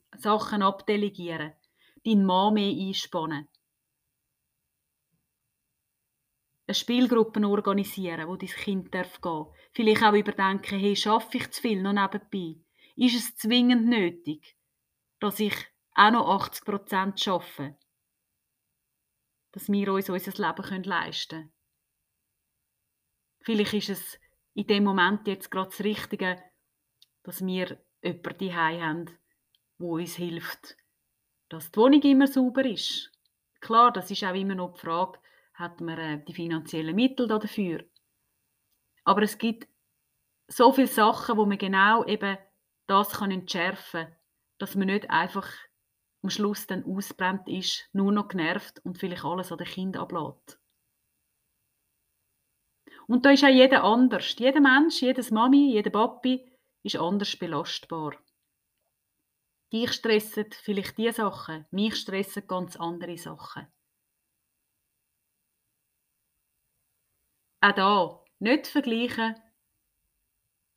Sachen 0.16 0.62
abdelegieren, 0.62 1.52
deinen 2.04 2.24
Mann 2.24 2.54
mehr 2.54 2.70
einspannen. 2.70 3.48
Eine 6.66 6.74
Spielgruppe 6.74 7.46
organisieren, 7.46 8.26
wo 8.26 8.36
dein 8.36 8.48
Kind 8.48 8.94
darf 8.94 9.20
gehen 9.20 9.46
Vielleicht 9.72 10.02
auch 10.02 10.14
überdenken, 10.14 10.78
hey, 10.78 10.96
schaffe 10.96 11.36
ich 11.36 11.50
zu 11.50 11.60
viel 11.60 11.82
noch 11.82 11.92
nebenbei? 11.92 12.58
Ist 12.96 13.16
es 13.16 13.36
zwingend 13.36 13.86
nötig, 13.86 14.56
dass 15.20 15.40
ich 15.40 15.54
auch 15.94 16.10
noch 16.10 16.28
80 16.28 16.64
Prozent 16.64 17.28
arbeite? 17.28 17.76
dass 19.54 19.68
wir 19.68 19.92
uns 19.92 20.10
unser 20.10 20.32
Leben 20.32 20.82
leisten 20.82 21.38
können. 21.38 21.53
Vielleicht 23.44 23.74
ist 23.74 23.90
es 23.90 24.18
in 24.54 24.66
dem 24.66 24.84
Moment 24.84 25.26
jetzt 25.26 25.50
gerade 25.50 25.68
das 25.68 25.80
Richtige, 25.80 26.42
dass 27.22 27.44
wir 27.44 27.78
jemanden 28.02 28.38
daheim 28.38 28.82
haben, 28.82 29.18
wo 29.78 29.96
uns 29.96 30.16
hilft, 30.16 30.76
dass 31.50 31.70
die 31.70 31.78
Wohnung 31.78 32.02
immer 32.02 32.26
sauber 32.26 32.64
ist. 32.64 33.12
Klar, 33.60 33.92
das 33.92 34.10
ist 34.10 34.24
auch 34.24 34.34
immer 34.34 34.54
noch 34.54 34.74
die 34.74 34.80
Frage, 34.80 35.18
hat 35.54 35.80
man 35.80 35.98
äh, 35.98 36.24
die 36.24 36.34
finanziellen 36.34 36.96
Mittel 36.96 37.28
dafür? 37.28 37.84
Aber 39.04 39.22
es 39.22 39.36
gibt 39.38 39.68
so 40.48 40.72
viele 40.72 40.86
Sachen, 40.86 41.36
wo 41.36 41.44
man 41.44 41.58
genau 41.58 42.04
eben 42.06 42.38
das 42.86 43.10
kann 43.12 43.30
entschärfen 43.30 44.06
kann, 44.06 44.16
dass 44.58 44.74
man 44.74 44.86
nicht 44.86 45.10
einfach 45.10 45.48
am 46.22 46.30
Schluss 46.30 46.66
dann 46.66 46.84
ausbrennt 46.84 47.46
ist, 47.48 47.88
nur 47.92 48.10
noch 48.10 48.28
genervt 48.28 48.80
und 48.84 48.98
vielleicht 48.98 49.24
alles 49.24 49.52
an 49.52 49.58
den 49.58 49.66
Kind 49.66 49.96
ablässt. 49.96 50.58
Und 53.06 53.24
da 53.24 53.30
ist 53.30 53.44
auch 53.44 53.48
jeder 53.48 53.84
anders. 53.84 54.34
Jeder 54.38 54.60
Mensch, 54.60 55.02
jedes 55.02 55.30
Mami, 55.30 55.72
jeder 55.72 55.90
Papi 55.90 56.50
ist 56.82 56.96
anders 56.96 57.36
belastbar. 57.36 58.14
Dich 59.72 59.92
stressen 59.92 60.46
vielleicht 60.52 60.96
diese 60.98 61.12
Sachen, 61.14 61.66
mich 61.70 61.96
stressen 61.96 62.46
ganz 62.46 62.76
andere 62.76 63.16
Sachen. 63.18 63.66
Auch 67.60 67.72
da 67.72 68.24
nicht 68.38 68.66
vergleichen, 68.66 69.36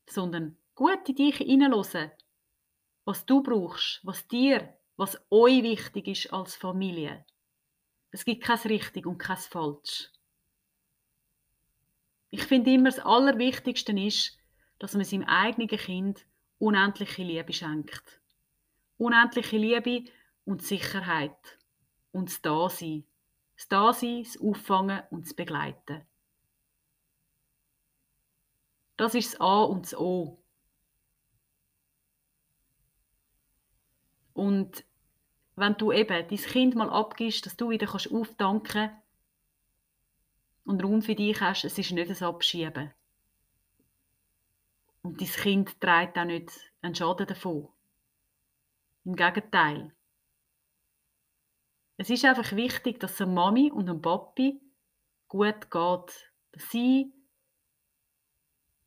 sondern 0.08 0.56
gut 0.74 1.08
in 1.08 1.16
dich 1.16 1.36
hineinhören, 1.36 2.10
was 3.04 3.24
du 3.26 3.42
brauchst, 3.42 4.00
was 4.04 4.26
dir 4.26 4.78
was 4.98 5.16
euch 5.30 5.62
wichtig 5.62 6.08
ist 6.08 6.32
als 6.32 6.56
Familie. 6.56 7.24
Es 8.10 8.24
gibt 8.24 8.42
kein 8.42 8.58
richtig 8.58 9.06
und 9.06 9.18
kein 9.18 9.36
falsch. 9.36 10.10
Ich 12.30 12.44
finde 12.44 12.72
immer, 12.72 12.90
das 12.90 12.98
Allerwichtigste 12.98 13.92
ist, 13.92 14.38
dass 14.78 14.94
man 14.94 15.04
seinem 15.04 15.24
eigenen 15.24 15.68
Kind 15.68 16.26
unendliche 16.58 17.22
Liebe 17.22 17.52
schenkt. 17.52 18.20
Unendliche 18.98 19.56
Liebe 19.56 20.10
und 20.44 20.62
Sicherheit. 20.62 21.58
Und 22.12 22.28
das 22.28 22.42
Dasein. 22.42 23.04
Das 23.56 23.68
Dasein, 23.68 24.22
das 24.22 24.40
Auffangen 24.40 25.02
und 25.10 25.26
das 25.26 25.34
Begleiten. 25.34 26.04
Das 28.96 29.14
ist 29.14 29.34
das 29.34 29.40
A 29.40 29.62
und 29.62 29.86
das 29.86 29.96
O. 29.96 30.38
Und 34.34 34.84
wenn 35.56 35.76
du 35.76 35.92
eben 35.92 36.28
dein 36.28 36.38
Kind 36.38 36.74
mal 36.74 36.90
abgibst, 36.90 37.46
dass 37.46 37.56
du 37.56 37.70
wieder 37.70 37.86
kannst 37.86 38.12
aufdanken 38.12 38.90
und 40.68 40.84
Raum 40.84 41.00
für 41.00 41.14
dich 41.14 41.40
hast, 41.40 41.64
es 41.64 41.78
ist 41.78 41.92
nicht 41.92 42.10
ein 42.10 42.28
Abschieben. 42.28 42.92
Und 45.00 45.18
dein 45.18 45.28
Kind 45.28 45.80
trägt 45.80 46.18
auch 46.18 46.26
nicht 46.26 46.52
einen 46.82 46.94
Schaden 46.94 47.26
davon. 47.26 47.68
Im 49.04 49.16
Gegenteil. 49.16 49.94
Es 51.96 52.10
ist 52.10 52.24
einfach 52.26 52.52
wichtig, 52.52 53.00
dass 53.00 53.18
eine 53.20 53.32
Mami 53.32 53.70
und 53.72 53.88
ein 53.88 54.02
Papi 54.02 54.60
gut 55.28 55.70
geht. 55.70 56.32
Dass 56.52 56.70
sie, 56.70 57.14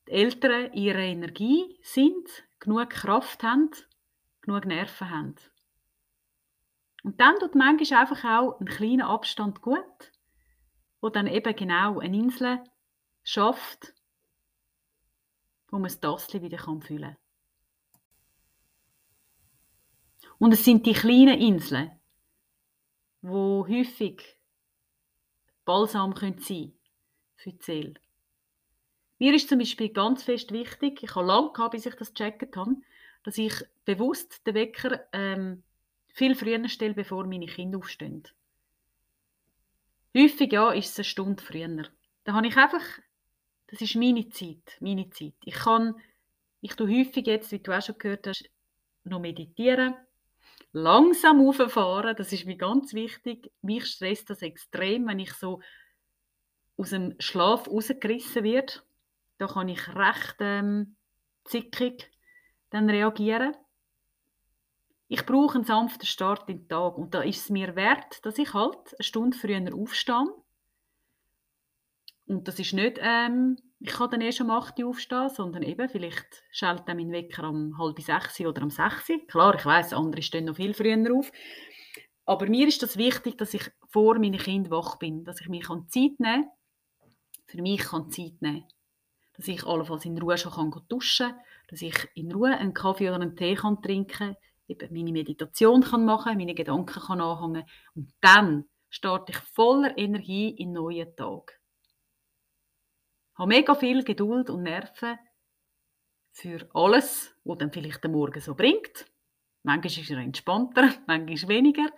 die 0.08 0.12
Eltern, 0.12 0.72
ihre 0.74 1.04
Energie 1.04 1.80
sind, 1.82 2.30
genug 2.60 2.92
Kraft 2.92 3.42
haben, 3.42 3.72
genug 4.42 4.66
Nerven 4.66 5.10
haben. 5.10 5.36
Und 7.04 7.20
dann 7.20 7.40
tut 7.40 7.56
manchmal 7.56 8.02
einfach 8.02 8.24
auch 8.24 8.60
ein 8.60 8.68
kleiner 8.68 9.10
Abstand 9.10 9.62
gut, 9.62 10.11
wo 11.02 11.10
dann 11.10 11.28
eben 11.28 11.56
genau 11.56 12.00
eine 12.00 12.16
Insel 12.16 12.64
schafft, 13.24 13.94
wo 15.70 15.78
man 15.78 15.84
das 15.84 16.00
Tassli 16.00 16.42
wieder 16.42 16.60
fühlen 16.60 16.82
kann. 16.82 17.18
Und 20.38 20.54
es 20.54 20.64
sind 20.66 20.86
die 20.86 20.94
kleinen 20.94 21.40
Inseln, 21.40 21.92
wo 23.22 23.68
häufig 23.68 24.38
Balsam 25.66 26.16
sein 26.16 26.36
können 26.40 26.74
für 27.36 27.54
die 27.54 27.64
Seele. 27.64 27.94
Mir 29.20 29.36
ist 29.36 29.50
zum 29.50 29.60
Beispiel 29.60 29.90
ganz 29.90 30.24
fest 30.24 30.52
wichtig, 30.52 31.04
ich 31.04 31.16
habe 31.16 31.28
lange 31.28 31.54
gehabt, 31.54 31.74
bis 31.74 31.86
ich 31.86 31.96
das 31.96 32.14
gecheckt 32.14 32.58
habe, 32.58 32.76
dass 33.24 33.38
ich 33.38 33.54
bewusst 33.86 34.46
den 34.48 34.56
Wecker 34.56 35.02
ähm, 35.14 35.64
viel 36.08 36.34
früher 36.34 36.68
stelle, 36.68 36.96
bevor 36.96 37.28
meine 37.28 37.46
Kinder 37.46 37.78
aufstehen. 37.78 38.24
Häufig 40.18 40.52
ja, 40.52 40.72
ist 40.72 40.92
es 40.92 41.00
eine 41.00 41.04
Stunde 41.06 41.44
früher. 41.44 41.88
Da 42.24 42.34
habe 42.34 42.48
ich 42.48 42.58
einfach, 42.58 42.84
das 43.68 43.82
ist 43.82 43.96
meine 43.96 44.28
Zeit, 44.30 44.78
meine 44.80 45.10
Zeit. 45.10 45.36
Ich 45.46 45.56
kann, 45.56 45.96
ich 46.62 46.76
tue 46.76 46.88
häufig 46.88 47.26
jetzt, 47.28 47.52
wie 47.52 47.60
du 47.60 47.72
auch 47.72 47.82
schon 47.82 47.98
gehört 47.98 48.28
hast, 48.28 48.50
noch 49.04 49.20
meditieren, 49.20 49.96
langsam 50.74 51.42
auffahren, 51.42 52.16
das 52.16 52.34
ist 52.34 52.46
mir 52.46 52.58
ganz 52.58 52.94
wichtig. 52.94 53.52
Mich 53.62 53.86
stresst 53.86 54.30
das 54.30 54.42
extrem, 54.42 55.08
wenn 55.08 55.20
ich 55.20 55.34
so 55.34 55.62
aus 56.78 56.90
dem 56.90 57.16
Schlaf 57.20 57.68
rausgerissen 57.68 58.44
werde. 58.44 58.74
Da 59.38 59.48
kann 59.48 59.70
ich 59.70 59.88
recht 59.96 60.36
ähm, 60.40 60.96
zickig 61.46 62.12
dann 62.70 62.90
reagieren. 62.90 63.56
Ich 65.14 65.26
brauche 65.26 65.56
einen 65.56 65.66
sanften 65.66 66.06
Start 66.06 66.48
in 66.48 66.60
den 66.60 66.70
Tag 66.70 66.98
und 66.98 67.14
da 67.14 67.22
ist 67.22 67.42
es 67.42 67.50
mir 67.50 67.76
wert, 67.76 68.26
dass 68.26 68.38
ich 68.38 68.54
halt 68.54 68.78
eine 68.94 69.04
Stunde 69.04 69.38
früher 69.38 69.76
aufstehe. 69.76 70.24
Und 72.28 72.48
das 72.48 72.60
ist 72.60 72.72
nicht, 72.72 72.98
ähm, 73.02 73.58
ich 73.82 73.90
kann 73.90 74.10
dann 74.10 74.22
erst 74.22 74.40
um 74.40 74.50
8 74.50 74.80
Uhr 74.80 74.88
aufstehen, 74.88 75.28
sondern 75.28 75.64
eben, 75.64 75.90
vielleicht 75.90 76.46
schaltet 76.54 76.88
dann 76.88 76.96
mein 76.96 77.12
Wecker 77.12 77.50
um 77.50 77.78
halb 77.78 78.00
sechs 78.00 78.40
oder 78.40 78.64
um 78.64 78.70
sechs. 78.70 79.12
Klar, 79.28 79.56
ich 79.56 79.66
weiß, 79.66 79.92
andere 79.92 80.22
stehen 80.22 80.46
noch 80.46 80.56
viel 80.56 80.74
früher 80.74 81.14
auf. 81.14 81.30
Aber 82.24 82.46
mir 82.46 82.70
ist 82.70 82.82
das 82.82 82.96
wichtig, 82.96 83.38
dass 83.38 83.54
ich 83.54 83.70
vor 83.90 84.18
meinen 84.18 84.38
Kindern 84.38 84.72
wach 84.72 84.96
bin, 84.96 85.26
dass 85.26 85.42
ich 85.42 85.50
mir 85.50 85.62
Zeit 85.64 85.92
nehmen 85.92 86.20
kann, 86.20 86.46
für 87.48 87.62
mich 87.62 87.82
kann 87.82 88.10
Zeit 88.12 88.42
nehmen 88.42 88.64
dass 89.34 89.48
ich 89.48 89.66
allenfalls 89.66 90.06
in 90.06 90.18
Ruhe 90.18 90.38
schon 90.38 90.52
kann 90.52 90.72
duschen 90.88 91.30
kann, 91.30 91.40
dass 91.70 91.82
ich 91.82 91.96
in 92.14 92.32
Ruhe 92.32 92.56
einen 92.56 92.74
Kaffee 92.74 93.10
oder 93.10 93.16
einen 93.16 93.36
Tee 93.36 93.56
kann 93.56 93.82
trinken 93.82 94.08
kann, 94.08 94.36
meine 94.92 95.12
Meditation 95.12 95.82
kann 95.82 96.06
machen 96.06 96.38
meine 96.38 96.56
Gedanken 96.56 97.02
kann 97.02 97.22
anhängen 97.22 97.66
und 97.96 98.14
dann 98.22 98.66
starte 98.90 99.32
ich 99.32 99.38
voller 99.38 99.98
Energie 99.98 100.50
in 100.50 100.70
den 100.70 100.74
neuen 100.74 101.16
Tag. 101.16 101.60
Ich 103.34 103.40
habe 103.40 103.48
mega 103.48 103.76
viel 103.76 104.04
Geduld 104.04 104.50
und 104.50 104.64
Nerven 104.64 105.18
für 106.32 106.70
alles, 106.74 107.36
was 107.44 107.58
dann 107.58 107.72
vielleicht 107.72 108.04
der 108.04 108.12
Morgen 108.12 108.40
so 108.40 108.56
bringt. 108.56 109.06
Manchmal 109.64 110.04
ist 110.04 110.10
er 110.10 110.18
entspannter, 110.18 110.94
manchmal 111.08 111.50
weniger. 111.50 111.90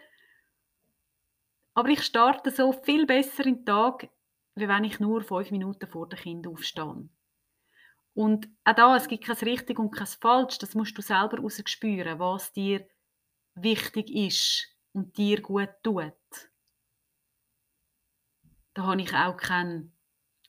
Aber 1.75 1.89
ich 1.89 2.03
starte 2.03 2.51
so 2.51 2.71
viel 2.71 3.05
besser 3.05 3.45
in 3.45 3.55
den 3.55 3.65
Tag, 3.65 4.09
wie 4.55 4.67
wenn 4.67 4.83
ich 4.83 4.99
nur 4.99 5.23
fünf 5.23 5.49
Minuten 5.51 5.87
vor 5.87 6.07
dem 6.07 6.19
Kind 6.19 6.47
aufstehe. 6.47 7.09
Und 8.13 8.47
auch 8.63 8.75
da, 8.75 8.95
es 8.95 9.07
gibt 9.07 9.25
kein 9.25 9.35
richtig 9.37 9.79
und 9.79 9.91
kein 9.91 10.07
falsch. 10.07 10.59
Das 10.59 10.75
musst 10.75 10.97
du 10.97 11.01
selber 11.01 11.37
spüren, 11.65 12.19
was 12.19 12.53
dir 12.53 12.87
wichtig 13.55 14.11
ist 14.11 14.67
und 14.93 15.17
dir 15.17 15.41
gut 15.41 15.69
tut. 15.83 16.13
Da 18.75 18.83
habe 18.83 19.01
ich 19.01 19.13
auch 19.13 19.37
keinen 19.37 19.95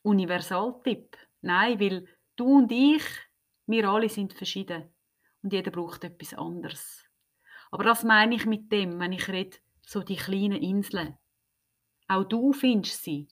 Universaltipp. 0.03 1.17
Nein, 1.41 1.79
weil 1.79 2.07
du 2.35 2.57
und 2.57 2.71
ich, 2.71 3.03
wir 3.67 3.89
alle 3.89 4.09
sind 4.09 4.33
verschieden. 4.33 4.93
Und 5.41 5.53
jeder 5.53 5.71
braucht 5.71 6.03
etwas 6.03 6.33
anderes. 6.33 7.03
Aber 7.71 7.83
das 7.83 8.03
meine 8.03 8.35
ich 8.35 8.45
mit 8.45 8.71
dem, 8.71 8.99
wenn 8.99 9.13
ich 9.13 9.27
rede, 9.27 9.57
so 9.81 10.01
die 10.01 10.15
kleinen 10.15 10.61
Inseln. 10.61 11.17
Auch 12.07 12.23
du 12.23 12.53
findest 12.53 13.03
sie 13.03 13.27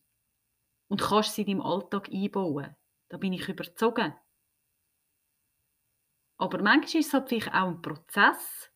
und 0.87 1.01
kannst 1.01 1.35
sie 1.35 1.41
in 1.41 1.59
deinem 1.59 1.61
Alltag 1.61 2.09
einbauen. 2.09 2.75
Da 3.09 3.17
bin 3.17 3.33
ich 3.33 3.47
überzogen. 3.47 4.13
Aber 6.43 6.61
manchmal 6.61 6.99
ist 6.99 7.07
es 7.07 7.13
halt 7.13 7.29
vielleicht 7.29 7.53
auch 7.53 7.69
ein 7.69 7.81
Prozess, 7.81 8.69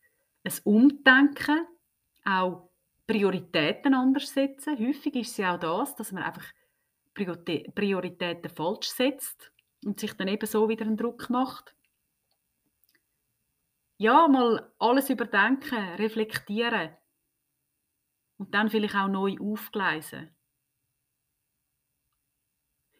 ein 0.45 0.53
Umdenken, 0.63 1.67
auch 2.23 2.69
Prioritäten 3.05 3.93
anders 3.93 4.33
setzen. 4.33 4.79
Häufig 4.79 5.15
ist 5.15 5.31
es 5.31 5.37
ja 5.37 5.53
auch 5.53 5.59
das, 5.59 5.93
dass 5.97 6.13
man 6.13 6.23
einfach 6.23 6.45
Prioritäten 7.13 8.49
falsch 8.49 8.87
setzt 8.87 9.51
und 9.83 9.99
sich 9.99 10.13
dann 10.13 10.29
eben 10.29 10.47
so 10.47 10.69
wieder 10.69 10.85
einen 10.85 10.95
Druck 10.95 11.29
macht. 11.29 11.75
Ja, 13.97 14.29
mal 14.29 14.73
alles 14.79 15.09
überdenken, 15.09 15.95
reflektieren 15.95 16.95
und 18.37 18.53
dann 18.53 18.69
vielleicht 18.69 18.95
auch 18.95 19.09
neu 19.09 19.35
aufgleisen. 19.41 20.33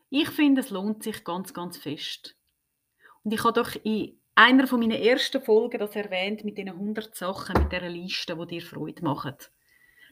Ich 0.09 0.27
finde, 0.27 0.59
es 0.59 0.71
lohnt 0.71 1.03
sich 1.03 1.23
ganz, 1.23 1.53
ganz 1.53 1.77
fest. 1.77 2.37
Und 3.23 3.33
ich 3.33 3.45
habe 3.45 3.63
doch 3.63 3.73
in 3.85 4.19
einer 4.37 4.67
von 4.67 4.79
meinen 4.79 5.01
ersten 5.01 5.41
Folgen 5.41 5.79
das 5.79 5.95
erwähnt 5.95 6.45
mit 6.45 6.59
den 6.59 6.69
100 6.69 7.15
Sachen, 7.15 7.59
mit 7.59 7.71
dieser 7.71 7.89
Liste, 7.89 8.35
die 8.35 8.45
dir 8.45 8.61
Freude 8.61 9.03
machen. 9.03 9.35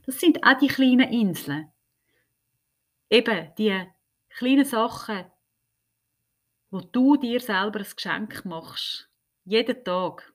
Das 0.05 0.19
sind 0.19 0.43
auch 0.43 0.57
die 0.57 0.67
kleinen 0.67 1.11
Inseln. 1.11 1.71
Eben 3.09 3.51
die 3.57 3.85
kleinen 4.29 4.65
Sachen, 4.65 5.25
wo 6.71 6.81
du 6.81 7.17
dir 7.17 7.39
selber 7.39 7.79
ein 7.79 7.85
Geschenk 7.95 8.45
machst. 8.45 9.09
Jeden 9.43 9.83
Tag. 9.83 10.33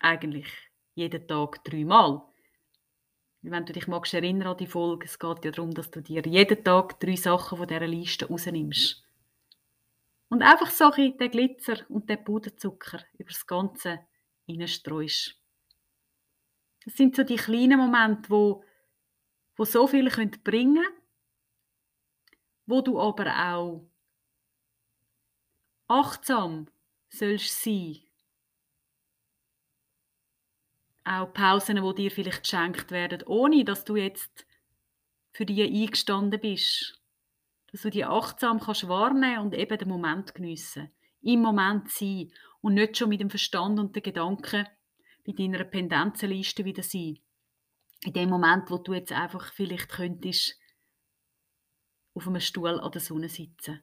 Eigentlich 0.00 0.48
jeden 0.94 1.26
Tag 1.26 1.64
dreimal. 1.64 2.22
Wenn 3.40 3.64
du 3.64 3.72
dich 3.72 3.88
magst 3.88 4.12
erinnern 4.12 4.48
an 4.48 4.56
die 4.58 4.66
Folge, 4.66 5.06
es 5.06 5.18
geht 5.18 5.46
ja 5.46 5.50
darum, 5.50 5.72
dass 5.72 5.90
du 5.90 6.02
dir 6.02 6.22
jeden 6.26 6.62
Tag 6.62 7.00
drei 7.00 7.16
Sachen 7.16 7.56
von 7.56 7.66
dieser 7.66 7.86
Liste 7.86 8.28
rausnimmst. 8.28 9.02
Und 10.30 10.42
einfach 10.42 10.70
so 10.70 10.92
ein 10.92 11.18
den 11.18 11.30
Glitzer 11.30 11.78
und 11.88 12.08
den 12.08 12.22
Puderzucker 12.24 13.04
über 13.18 13.30
das 13.30 13.46
Ganze 13.46 13.98
reinstreust. 14.48 15.36
Das 16.84 16.94
sind 16.94 17.16
so 17.16 17.24
die 17.24 17.36
kleinen 17.36 17.78
Momente, 17.78 18.30
wo, 18.30 18.64
wo 19.56 19.64
so 19.64 19.88
viel 19.88 20.08
bringen 20.08 20.76
können, 20.76 20.86
wo 22.66 22.80
du 22.80 23.00
aber 23.00 23.26
auch 23.54 23.90
achtsam 25.88 26.68
sollst 27.08 27.62
sein. 27.62 27.98
Auch 31.04 31.32
Pausen, 31.32 31.82
wo 31.82 31.92
dir 31.92 32.12
vielleicht 32.12 32.44
geschenkt 32.44 32.92
werden, 32.92 33.24
ohne 33.26 33.64
dass 33.64 33.84
du 33.84 33.96
jetzt 33.96 34.46
für 35.32 35.44
die 35.44 35.62
eingestanden 35.64 36.40
bist 36.40 36.99
dass 37.70 37.82
du 37.82 37.90
die 37.90 38.04
achtsam 38.04 38.60
kannst 38.60 38.88
wahrnehmen 38.88 39.38
und 39.40 39.54
eben 39.54 39.78
den 39.78 39.88
Moment 39.88 40.34
geniessen. 40.34 40.90
Im 41.22 41.40
Moment 41.40 41.90
sein 41.90 42.32
und 42.60 42.74
nicht 42.74 42.96
schon 42.96 43.08
mit 43.08 43.20
dem 43.20 43.30
Verstand 43.30 43.78
und 43.78 43.94
den 43.94 44.02
Gedanken 44.02 44.66
bei 45.26 45.32
deiner 45.32 45.64
Pendenzenliste 45.64 46.64
wieder 46.64 46.82
sein. 46.82 47.18
In 48.02 48.12
dem 48.12 48.30
Moment, 48.30 48.70
wo 48.70 48.78
du 48.78 48.94
jetzt 48.94 49.12
einfach 49.12 49.52
vielleicht 49.52 49.88
könntest 49.88 50.58
auf 52.14 52.26
einem 52.26 52.40
Stuhl 52.40 52.80
an 52.80 52.90
der 52.90 53.00
Sonne 53.00 53.28
sitzen. 53.28 53.82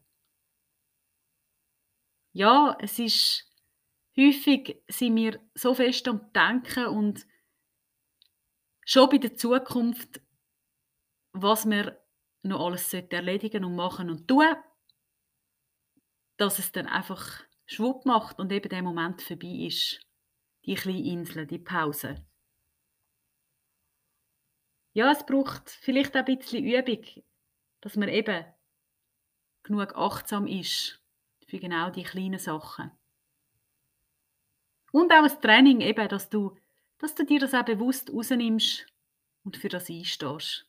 Ja, 2.34 2.78
es 2.80 3.00
ist 3.00 3.52
häufig 4.18 4.84
sind 4.88 5.16
wir 5.16 5.40
so 5.54 5.74
fest 5.74 6.08
am 6.08 6.32
Denken 6.34 6.88
und 6.88 7.26
schon 8.86 9.10
bei 9.10 9.18
der 9.18 9.36
Zukunft, 9.36 10.22
was 11.34 11.70
wir 11.70 12.00
noch 12.44 12.66
alles 12.66 12.94
erledigen 12.94 13.66
und 13.66 13.76
machen 13.76 14.10
und 14.10 14.28
tun, 14.28 14.56
dass 16.38 16.60
es 16.60 16.72
dann 16.72 16.88
einfach 16.88 17.44
schwupp 17.66 18.06
macht 18.06 18.40
und 18.40 18.52
eben 18.52 18.70
der 18.70 18.84
Moment 18.84 19.22
vorbei 19.22 19.66
ist. 19.68 20.00
Die 20.66 20.76
kleine 20.76 21.04
Insel, 21.04 21.48
die 21.48 21.60
Pause. 21.60 22.26
Ja, 24.94 25.12
es 25.12 25.26
braucht 25.26 25.70
vielleicht 25.70 26.16
auch 26.16 26.26
ein 26.26 26.38
bisschen 26.38 26.66
Übung, 26.66 27.24
dass 27.82 27.96
man 27.96 28.10
eben 28.10 28.46
genug 29.64 29.96
achtsam 29.96 30.48
ist 30.48 31.02
für 31.48 31.60
genau 31.60 31.90
die 31.90 32.04
kleinen 32.04 32.40
Sachen. 32.40 32.92
Und 34.92 35.12
auch 35.12 35.24
ein 35.24 35.42
Training 35.42 35.82
eben, 35.82 36.08
dass 36.10 36.30
du, 36.30 36.58
dass 36.98 37.14
du 37.16 37.26
dir 37.26 37.40
das 37.40 37.54
auch 37.54 37.66
bewusst 37.66 38.12
rausnimmst 38.12 38.88
und 39.44 39.58
für 39.58 39.70
das 39.70 39.90
einstehst. 39.90 40.66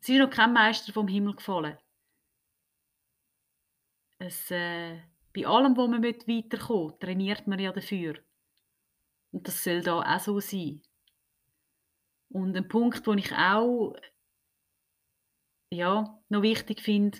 Es 0.00 0.08
ist 0.08 0.18
noch 0.18 0.30
kein 0.30 0.52
Meister 0.52 0.92
vom 0.92 1.08
Himmel 1.08 1.34
gefallen. 1.36 1.78
Es, 4.18 4.50
äh, 4.50 4.98
bei 5.34 5.46
allem, 5.46 5.76
wo 5.76 5.86
man 5.86 6.02
weiterkommt, 6.02 7.00
trainiert 7.00 7.46
man 7.46 7.58
ja 7.58 7.72
dafür. 7.72 8.18
Und 9.32 9.46
das 9.46 9.62
soll 9.62 9.82
da 9.82 10.00
auch 10.00 10.20
so 10.20 10.40
sein. 10.40 10.82
Und 12.30 12.56
ein 12.56 12.68
Punkt, 12.68 13.06
den 13.06 13.18
ich 13.18 13.32
auch 13.32 13.94
ja, 15.72 16.20
noch 16.28 16.42
wichtig 16.42 16.80
finde, 16.80 17.18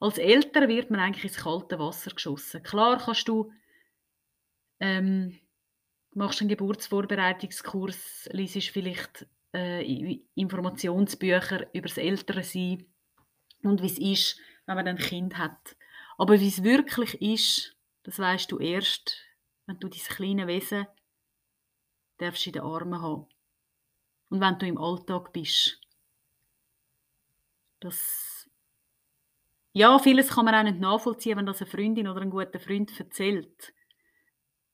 als 0.00 0.18
Eltern 0.18 0.68
wird 0.68 0.90
man 0.90 1.00
eigentlich 1.00 1.24
ins 1.24 1.42
kalte 1.42 1.78
Wasser 1.78 2.10
geschossen. 2.10 2.62
Klar 2.62 2.98
kannst 2.98 3.28
du 3.28 3.52
ähm, 4.80 5.38
machst 6.14 6.40
einen 6.40 6.50
Geburtsvorbereitungskurs, 6.50 8.28
liest 8.32 8.68
vielleicht 8.70 9.26
äh, 9.52 10.20
Informationsbücher 10.34 11.74
über 11.74 11.88
das 11.88 11.98
Ältersein 11.98 12.86
und 13.62 13.82
wie 13.82 13.86
es 13.86 13.98
ist, 13.98 14.40
wenn 14.66 14.76
man 14.76 14.88
ein 14.88 14.98
Kind 14.98 15.38
hat. 15.38 15.76
Aber 16.18 16.40
wie 16.40 16.48
es 16.48 16.62
wirklich 16.62 17.20
ist, 17.20 17.76
das 18.02 18.18
weißt 18.18 18.50
du 18.50 18.58
erst, 18.58 19.16
wenn 19.66 19.78
du 19.80 19.88
dieses 19.88 20.08
kleine 20.08 20.46
Wesen 20.46 20.86
darfst 22.18 22.46
in 22.46 22.54
den 22.54 22.62
Armen 22.62 23.00
haben. 23.00 23.26
Und 24.28 24.40
wenn 24.40 24.58
du 24.58 24.66
im 24.66 24.78
Alltag 24.78 25.32
bist. 25.32 25.80
Das 27.80 28.36
ja, 29.78 29.98
vieles 29.98 30.30
kann 30.30 30.46
man 30.46 30.54
auch 30.54 30.62
nicht 30.62 30.80
nachvollziehen, 30.80 31.36
wenn 31.36 31.44
das 31.44 31.60
eine 31.60 31.70
Freundin 31.70 32.08
oder 32.08 32.22
ein 32.22 32.30
guter 32.30 32.58
Freund 32.58 32.98
erzählt. 32.98 33.74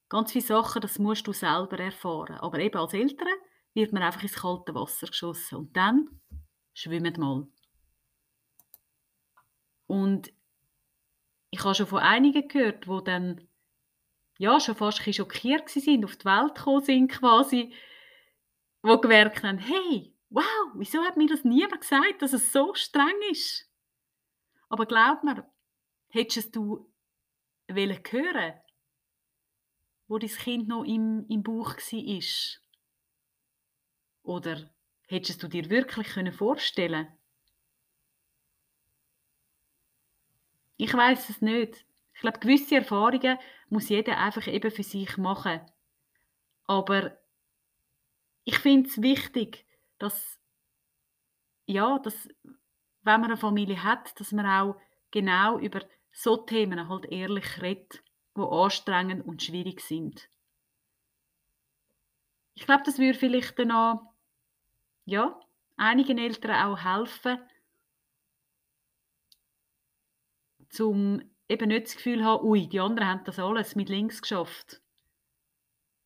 Ganz 0.09 0.31
viele 0.31 0.45
Sachen, 0.45 0.81
das 0.81 1.01
musst 1.01 1.27
du 1.27 1.33
selber 1.33 1.77
erfahren. 1.81 2.37
Aber 2.37 2.61
eben 2.61 2.79
als 2.79 2.95
Eltern 2.95 3.27
wird 3.75 3.93
man 3.93 4.03
einfach 4.03 4.23
ins 4.23 4.35
kalte 4.35 4.75
Wasser 4.75 5.07
geschossen. 5.07 5.57
Und 5.57 5.77
dann 5.77 6.21
schwimmt 6.75 7.19
mal. 7.19 7.47
Und 9.87 10.33
ich 11.51 11.63
habe 11.65 11.75
schon 11.75 11.87
von 11.87 12.01
einigen 12.01 12.49
gehört, 12.49 12.87
die 12.87 13.05
dann 13.05 13.49
ja, 14.39 14.59
schon 14.59 14.75
fast 14.75 15.07
ein 15.07 15.13
schockiert 15.13 15.69
sind, 15.69 16.05
auf 16.05 16.17
die 16.17 16.25
Welt 16.25 16.55
gekommen 16.55 16.85
sind 16.85 17.13
quasi, 17.13 17.73
die 18.85 19.01
gemerkt 19.01 19.43
haben, 19.43 19.59
hey, 19.59 20.17
wow, 20.31 20.73
wieso 20.75 21.03
hat 21.03 21.17
mir 21.17 21.29
das 21.29 21.45
niemand 21.45 21.81
gesagt, 21.81 22.23
dass 22.23 22.33
es 22.33 22.53
so 22.53 22.75
streng 22.75 23.15
ist? 23.31 23.71
Aber 24.69 24.87
glaub 24.87 25.23
mir, 25.23 25.49
hättest 26.09 26.57
du 26.57 26.91
hören 27.69 27.99
hören, 28.11 28.55
wo 30.09 30.19
dein 30.19 30.31
Kind 30.31 30.69
noch 30.69 30.85
im, 30.85 31.27
im 31.29 31.43
Bauch 31.43 31.77
war? 31.77 32.62
Oder 34.23 34.71
hättest 35.09 35.43
du 35.43 35.49
dir 35.49 35.69
wirklich 35.71 36.09
vorstellen 36.35 37.07
können 37.07 37.19
Ich 40.83 40.93
weiß 40.93 41.29
es 41.31 41.41
nicht. 41.41 41.87
Ich 42.15 42.21
glaube, 42.23 42.41
gewisse 42.41 42.75
Erfahrungen 42.75 43.39
muss 43.69 43.89
jeder 43.89 44.19
einfach 44.19 44.49
eben 44.49 44.71
für 44.71 44.83
sich 44.83 45.17
machen. 45.17 45.61
Aber 46.65 47.17
ich 48.45 48.59
finde 48.59 48.89
es 48.89 49.01
wichtig, 49.01 49.65
dass, 49.99 50.41
ja, 51.67 52.01
dass, 52.01 52.29
wenn 53.03 53.21
man 53.21 53.25
eine 53.27 53.37
Familie 53.37 53.83
hat, 53.85 54.19
dass 54.19 54.33
man 54.33 54.47
auch 54.47 54.81
genau 55.13 55.59
über 55.61 55.83
so 56.11 56.37
Themen 56.37 56.89
halt 56.89 57.07
ehrlich 57.07 57.63
redet, 57.63 58.03
die 58.37 58.41
anstrengend 58.41 59.25
und 59.25 59.43
schwierig 59.43 59.81
sind. 59.81 60.29
Ich 62.55 62.67
glaube, 62.67 62.83
das 62.85 62.99
würde 62.99 63.19
vielleicht 63.19 63.59
dann 63.59 63.71
auch, 63.71 64.12
ja, 65.13 65.39
einigen 65.77 66.19
Eltern 66.19 66.73
auch 66.73 66.85
helfen, 66.85 67.39
zum 70.71 71.23
eben 71.49 71.69
nicht 71.69 71.87
das 71.87 71.97
Gefühl 71.97 72.25
haben, 72.25 72.45
ui, 72.45 72.67
die 72.67 72.81
anderen 72.81 73.09
haben 73.09 73.25
das 73.25 73.39
alles 73.39 73.77
mit 73.77 73.91
links 73.91 74.23
geschafft. 74.23 74.81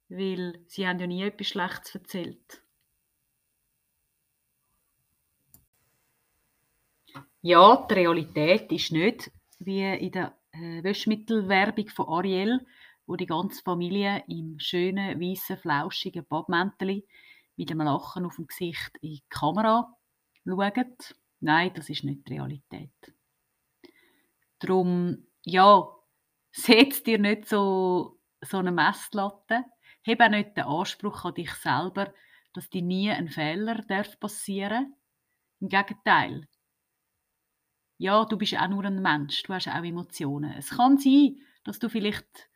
Weil 0.08 0.60
sie 0.66 0.86
haben 0.86 0.98
ja 0.98 1.06
nie 1.06 1.22
etwas 1.22 1.46
Schlechtes 1.48 1.94
erzählt. 1.94 2.62
Ja, 7.42 7.86
die 7.88 7.94
Realität 7.94 8.72
ist 8.72 8.90
nicht 8.90 9.30
wie 9.60 9.82
in 9.82 10.10
der 10.10 10.36
äh, 10.52 10.82
Wäschmittelwerbung 10.82 11.88
von 11.88 12.08
Ariel, 12.08 12.66
wo 13.06 13.14
die 13.14 13.26
ganze 13.26 13.62
Familie 13.62 14.24
im 14.26 14.58
schönen, 14.58 15.20
weißen, 15.20 15.58
flauschigen 15.58 16.26
Badmäntel 16.26 17.04
mit 17.56 17.70
einem 17.70 17.86
Lachen 17.86 18.26
auf 18.26 18.36
dem 18.36 18.46
Gesicht 18.46 18.92
in 19.00 19.10
die 19.10 19.22
Kamera 19.28 19.94
schaut. 20.44 21.14
Nein, 21.40 21.72
das 21.74 21.90
ist 21.90 22.04
nicht 22.04 22.28
die 22.28 22.34
Realität. 22.34 23.14
Darum, 24.58 25.26
ja, 25.42 25.86
setz 26.52 27.02
dir 27.02 27.18
nicht 27.18 27.46
so, 27.46 28.18
so 28.40 28.58
eine 28.58 28.72
Messlatte. 28.72 29.64
Hab 30.06 30.20
auch 30.20 30.28
nicht 30.28 30.56
den 30.56 30.64
Anspruch 30.64 31.24
an 31.24 31.34
dich 31.34 31.52
selber, 31.52 32.12
dass 32.52 32.70
dir 32.70 32.82
nie 32.82 33.10
ein 33.10 33.28
Fehler 33.28 33.82
darf 33.82 34.18
passieren 34.18 34.94
Im 35.60 35.68
Gegenteil. 35.68 36.48
Ja, 37.98 38.24
du 38.24 38.36
bist 38.36 38.56
auch 38.56 38.68
nur 38.68 38.84
ein 38.84 39.00
Mensch, 39.00 39.42
du 39.42 39.54
hast 39.54 39.68
auch 39.68 39.82
Emotionen. 39.82 40.52
Es 40.52 40.70
kann 40.70 40.98
sein, 40.98 41.40
dass 41.64 41.78
du 41.78 41.88
vielleicht 41.88 42.48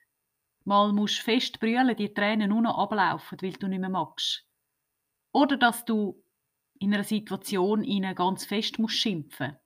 mal 0.64 0.92
musst 0.92 1.20
fest 1.20 1.60
brüllen, 1.60 1.96
die 1.96 2.12
Tränen 2.12 2.50
nur 2.50 2.62
noch 2.62 2.78
ablaufen, 2.78 3.38
weil 3.40 3.52
du 3.52 3.66
nicht 3.66 3.80
mehr 3.80 3.88
magst. 3.88 4.49
Oder 5.32 5.56
dass 5.56 5.84
du 5.84 6.22
in 6.78 6.94
einer 6.94 7.04
Situation 7.04 7.84
ganz 8.14 8.44
fest 8.44 8.78
musst 8.78 8.96
schimpfen 8.96 9.56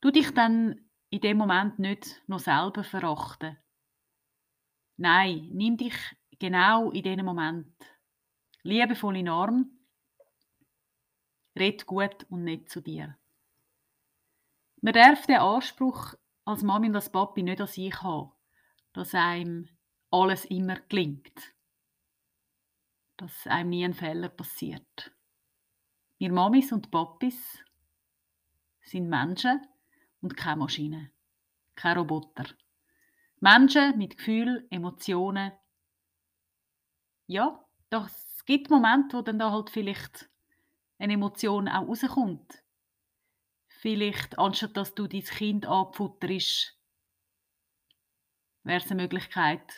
Du 0.00 0.10
dich 0.10 0.30
dann 0.32 0.88
in 1.10 1.20
dem 1.20 1.38
Moment 1.38 1.78
nicht 1.78 2.22
noch 2.28 2.38
selber 2.38 2.84
verachten. 2.84 3.56
Nein, 4.98 5.48
nimm 5.52 5.76
dich 5.76 5.96
genau 6.38 6.90
in 6.90 7.02
diesem 7.02 7.24
Moment 7.24 7.74
liebevoll 8.62 9.16
in 9.16 9.28
Arm, 9.28 9.70
red 11.58 11.86
gut 11.86 12.26
und 12.28 12.44
nicht 12.44 12.70
zu 12.70 12.80
dir. 12.80 13.18
Man 14.80 14.94
darf 14.94 15.26
den 15.26 15.38
Anspruch 15.38 16.14
als 16.44 16.62
Mami 16.62 16.88
und 16.88 16.94
als 16.94 17.10
Papi 17.10 17.42
nicht 17.42 17.60
an 17.60 17.66
sich 17.66 18.00
haben, 18.02 18.32
dass 18.92 19.14
einem 19.14 19.68
alles 20.10 20.44
immer 20.44 20.76
gelingt, 20.88 21.54
dass 23.16 23.46
einem 23.46 23.70
nie 23.70 23.84
ein 23.84 23.94
Fehler 23.94 24.28
passiert. 24.28 25.12
Wir 26.18 26.32
Mamis 26.32 26.72
und 26.72 26.90
Papis 26.90 27.58
sind 28.82 29.08
Menschen, 29.08 29.60
und 30.26 30.36
keine 30.36 30.56
Maschine. 30.56 31.12
Kein 31.76 31.98
Roboter. 31.98 32.46
Menschen 33.38 33.96
mit 33.98 34.16
Gefühl, 34.16 34.66
Emotionen. 34.70 35.52
Ja, 37.26 37.64
es 37.90 38.44
gibt 38.44 38.70
Momente, 38.70 39.18
wo 39.18 39.22
dann 39.22 39.38
da 39.38 39.52
halt 39.52 39.70
vielleicht 39.70 40.28
eine 40.98 41.12
Emotion 41.14 41.68
auch 41.68 41.86
rauskommt. 41.86 42.64
Vielleicht, 43.68 44.38
anstatt 44.38 44.76
dass 44.76 44.94
du 44.94 45.06
dein 45.06 45.22
Kind 45.22 45.66
abfutterst, 45.66 46.76
wäre 48.64 48.80
es 48.80 48.90
eine 48.90 49.02
Möglichkeit, 49.02 49.72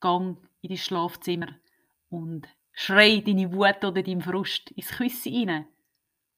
gang 0.00 0.38
in 0.60 0.70
dein 0.70 0.78
Schlafzimmer 0.78 1.54
und 2.08 2.48
schrei 2.74 3.20
deine 3.20 3.52
Wut 3.52 3.84
oder 3.84 4.02
deinen 4.02 4.20
Frust 4.20 4.70
ins 4.72 4.90
Küsse 4.90 5.30
rein. 5.30 5.66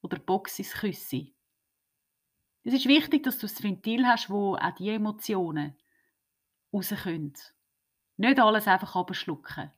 Oder 0.01 0.19
box 0.19 0.59
ins 0.59 0.73
Küsse. 0.73 1.27
Es 2.63 2.73
ist 2.73 2.85
wichtig, 2.85 3.23
dass 3.23 3.39
du 3.39 3.47
ein 3.47 3.63
Ventil 3.63 4.05
hast, 4.05 4.29
wo 4.29 4.55
auch 4.55 4.75
die 4.75 4.89
Emotionen 4.89 5.75
raus 6.71 6.93
können. 7.03 7.33
Nicht 8.17 8.39
alles 8.39 8.67
einfach 8.67 8.95
abschlucken, 8.95 9.71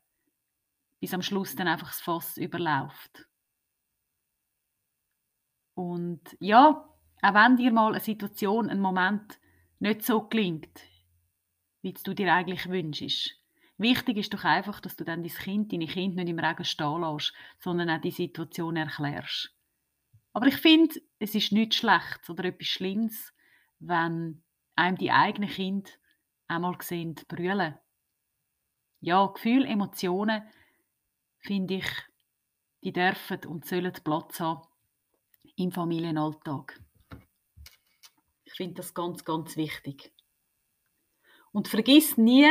bis 1.00 1.14
am 1.14 1.22
Schluss 1.22 1.56
dann 1.56 1.68
einfach 1.68 1.90
das 1.90 2.02
Fass 2.02 2.38
überläuft. 2.38 3.28
Und 5.76 6.36
ja, 6.40 6.90
auch 7.22 7.34
wenn 7.34 7.58
dir 7.58 7.72
mal 7.72 7.92
eine 7.92 8.02
Situation, 8.02 8.70
ein 8.70 8.82
Moment 8.82 9.40
nicht 9.80 10.04
so 10.04 10.28
gelingt, 10.28 10.82
wie 11.82 11.94
du 11.94 12.14
dir 12.14 12.34
eigentlich 12.34 12.68
wünschst. 12.70 13.39
Wichtig 13.80 14.18
ist 14.18 14.34
doch 14.34 14.44
einfach, 14.44 14.82
dass 14.82 14.98
du 14.98 15.06
dann 15.06 15.24
dein 15.24 15.32
Kind, 15.32 15.72
deine 15.72 15.88
Kind 15.88 16.16
nicht 16.16 16.28
im 16.28 16.38
Regen 16.38 16.66
stehen 16.66 17.00
lässt, 17.00 17.34
sondern 17.60 17.90
auch 17.90 18.02
die 18.02 18.12
Situation 18.12 18.76
erklärst. 18.76 19.56
Aber 20.34 20.48
ich 20.48 20.58
finde, 20.58 21.00
es 21.18 21.34
ist 21.34 21.54
nichts 21.54 21.78
Schlechtes 21.78 22.30
oder 22.30 22.44
etwas 22.44 22.68
Schlimmes, 22.68 23.34
wenn 23.80 24.44
einem 24.76 24.98
die 24.98 25.12
eigenen 25.12 25.50
Kinder 25.50 25.90
einmal 26.50 26.76
sehen 26.82 27.16
brüllen. 27.30 27.78
Ja, 29.00 29.26
Gefühle, 29.28 29.66
Emotionen, 29.66 30.44
finde 31.38 31.76
ich, 31.76 31.90
die 32.84 32.92
dürfen 32.92 33.46
und 33.46 33.66
sollen 33.66 33.94
Platz 34.04 34.42
haben 34.42 34.68
im 35.56 35.72
Familienalltag. 35.72 36.78
Ich 38.44 38.56
finde 38.56 38.76
das 38.76 38.94
ganz, 38.94 39.24
ganz 39.24 39.56
wichtig. 39.56 40.12
Und 41.54 41.70
vergiss 41.70 42.18
nie, 42.18 42.46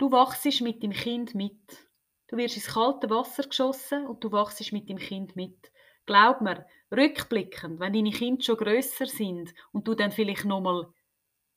du 0.00 0.10
wachst 0.10 0.60
mit 0.62 0.82
dem 0.82 0.92
Kind 0.92 1.34
mit. 1.34 1.86
Du 2.28 2.36
wirst 2.36 2.56
ins 2.56 2.68
kalte 2.68 3.10
Wasser 3.10 3.42
geschossen 3.42 4.06
und 4.06 4.24
du 4.24 4.32
wachst 4.32 4.72
mit 4.72 4.88
dem 4.88 4.96
Kind 4.96 5.36
mit. 5.36 5.70
Glaub 6.06 6.40
mir, 6.40 6.66
rückblickend, 6.90 7.78
wenn 7.80 7.92
deine 7.92 8.10
Kinder 8.10 8.42
schon 8.42 8.56
grösser 8.56 9.06
sind 9.06 9.52
und 9.72 9.86
du 9.86 9.94
dann 9.94 10.10
vielleicht 10.10 10.46
nochmal 10.46 10.92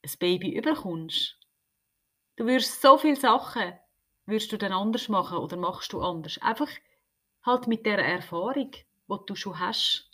ein 0.04 0.12
Baby 0.20 0.58
überkommst, 0.58 1.40
du 2.36 2.46
wirst 2.46 2.82
so 2.82 2.98
viele 2.98 3.16
Sachen 3.16 3.74
würdest 4.26 4.52
du 4.52 4.58
dann 4.58 4.74
anders 4.74 5.10
machen 5.10 5.38
oder 5.38 5.58
machst 5.58 5.94
du 5.94 6.02
anders? 6.02 6.38
Einfach 6.42 6.70
halt 7.44 7.68
mit 7.68 7.86
der 7.86 8.00
Erfahrung, 8.00 8.72
die 8.72 9.26
du 9.26 9.36
schon 9.36 9.60
hast. 9.60 10.10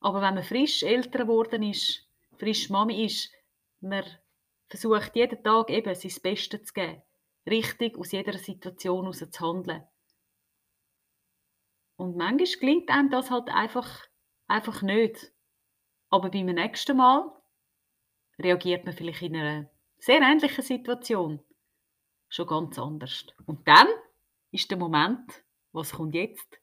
Aber 0.00 0.20
wenn 0.20 0.34
man 0.34 0.44
frisch 0.44 0.82
älter 0.82 1.20
geworden 1.20 1.62
ist, 1.62 2.06
frisch 2.38 2.68
Mami 2.70 3.04
ist, 3.04 3.32
man 3.80 4.04
versucht 4.68 5.16
jeden 5.16 5.42
Tag 5.42 5.70
eben 5.70 5.94
sein 5.94 6.22
Bestes 6.22 6.64
zu 6.64 6.72
geben, 6.72 7.02
richtig 7.50 7.98
aus 7.98 8.12
jeder 8.12 8.36
Situation 8.38 9.02
heraus 9.02 9.18
zu 9.30 9.40
handeln. 9.40 9.84
Und 11.96 12.16
manchmal 12.16 12.60
gelingt 12.60 12.90
einem 12.90 13.10
das 13.10 13.30
halt 13.30 13.48
einfach, 13.48 14.06
einfach 14.46 14.82
nicht. 14.82 15.32
Aber 16.10 16.30
beim 16.30 16.46
nächsten 16.46 16.96
Mal 16.96 17.30
reagiert 18.38 18.84
man 18.84 18.94
vielleicht 18.94 19.22
in 19.22 19.36
einer 19.36 19.70
sehr 19.98 20.20
ähnlichen 20.20 20.62
Situation 20.62 21.40
schon 22.28 22.46
ganz 22.46 22.78
anders. 22.78 23.26
Und 23.46 23.66
dann 23.66 23.88
ist 24.52 24.70
der 24.70 24.78
Moment, 24.78 25.42
was 25.72 25.92
kommt 25.92 26.14
jetzt? 26.14 26.60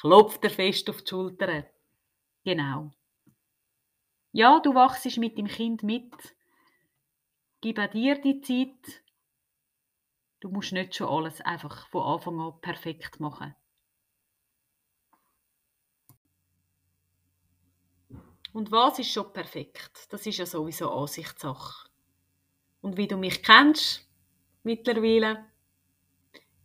Klopft 0.00 0.42
er 0.44 0.50
fest 0.50 0.88
auf 0.88 1.02
die 1.02 1.08
Schulter. 1.08 1.66
Genau. 2.44 2.92
Ja, 4.32 4.60
du 4.60 4.74
wachst 4.74 5.18
mit 5.18 5.36
dem 5.36 5.48
Kind 5.48 5.82
mit. 5.82 6.12
Gib 7.60 7.78
auch 7.78 7.90
dir 7.90 8.20
die 8.20 8.40
Zeit. 8.40 9.02
Du 10.40 10.50
musst 10.50 10.72
nicht 10.72 10.94
schon 10.94 11.08
alles 11.08 11.40
einfach 11.40 11.88
von 11.88 12.02
Anfang 12.02 12.40
an 12.40 12.60
perfekt 12.60 13.18
machen. 13.18 13.54
Und 18.52 18.70
was 18.70 18.98
ist 18.98 19.10
schon 19.12 19.32
perfekt? 19.32 20.06
Das 20.10 20.26
ist 20.26 20.38
ja 20.38 20.46
sowieso 20.46 20.90
Ansichtssache. 20.90 21.88
Und 22.80 22.96
wie 22.96 23.06
du 23.06 23.16
mich 23.16 23.42
kennst, 23.42 24.08
mittlerweile, 24.62 25.44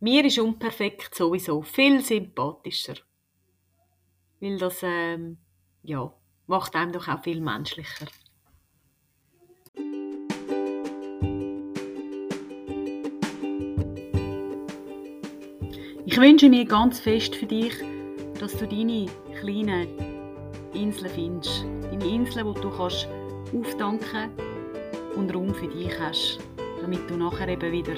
mir 0.00 0.24
ist 0.24 0.38
unperfekt 0.38 1.14
sowieso 1.14 1.62
viel 1.62 2.02
sympathischer. 2.02 2.96
Weil 4.40 4.58
das, 4.58 4.82
ähm, 4.82 5.38
ja, 5.82 6.12
macht 6.46 6.74
einem 6.76 6.92
doch 6.92 7.08
auch 7.08 7.22
viel 7.22 7.40
menschlicher. 7.40 8.06
Ich 16.14 16.20
wünsche 16.20 16.48
mir 16.48 16.64
ganz 16.64 17.00
fest 17.00 17.34
für 17.34 17.46
dich, 17.46 17.74
dass 18.38 18.56
du 18.56 18.68
deine 18.68 19.06
kleinen 19.40 19.88
Inseln 20.72 21.10
findest. 21.12 21.66
Deine 21.90 22.06
Inseln, 22.06 22.46
wo 22.46 22.52
du 22.52 22.70
kannst 22.70 23.08
auftanken 23.52 24.30
und 25.16 25.34
Raum 25.34 25.52
für 25.52 25.66
dich 25.66 25.90
hast, 25.98 26.38
damit 26.80 27.10
du 27.10 27.16
nachher 27.16 27.48
eben 27.48 27.72
wieder 27.72 27.94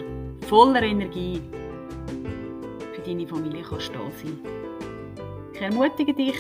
voller 0.49 0.83
Energie 0.83 1.43
für 2.95 3.03
deine 3.03 3.27
Familie 3.27 3.63
kannst 3.69 3.91
da 3.91 4.11
sein. 4.11 4.39
Ich 5.53 5.61
ermutige 5.61 6.15
dich 6.15 6.39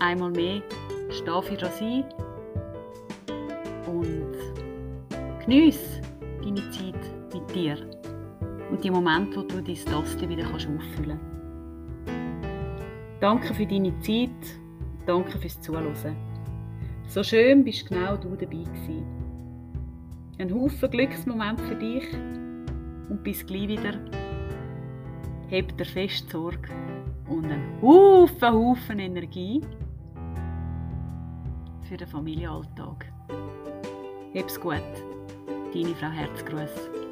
einmal 0.00 0.32
mehr, 0.32 0.62
steh 1.10 1.42
für 1.42 1.56
das 1.56 1.80
ein 1.80 2.04
und 3.86 4.34
genieße 5.44 6.00
deine 6.42 6.70
Zeit 6.72 6.98
mit 7.32 7.54
dir 7.54 7.93
und 8.74 8.82
die 8.82 8.90
Momente, 8.90 9.36
wo 9.36 9.42
du 9.42 9.62
dein 9.62 9.76
Taste 9.76 10.28
wieder 10.28 10.52
auffüllen 10.52 10.80
kannst. 10.96 12.10
Danke 13.20 13.54
für 13.54 13.66
deine 13.66 13.96
Zeit, 14.00 14.30
danke 15.06 15.38
fürs 15.38 15.60
Zuhören. 15.60 15.94
So 17.06 17.22
schön 17.22 17.62
bist 17.62 17.88
genau 17.88 18.16
du 18.16 18.30
dabei 18.30 18.64
gewesen. 18.64 19.04
Ein 20.38 20.52
Haufen 20.52 20.90
Glücksmoment 20.90 21.60
für 21.60 21.76
dich 21.76 22.04
und 23.08 23.22
bis 23.22 23.46
gleich 23.46 23.68
wieder. 23.68 23.94
Heb 25.50 25.78
dir 25.78 25.84
fest 25.84 26.28
Sorge 26.30 26.68
und 27.28 27.44
einen 27.44 27.80
Haufen, 27.80 28.52
Haufen 28.52 28.98
Energie 28.98 29.60
für 31.82 31.96
den 31.96 32.08
Familienalltag. 32.08 33.06
Hab's 34.34 34.60
gut, 34.60 34.82
deine 35.72 35.94
Frau 35.94 36.08
Herzgruß. 36.08 37.03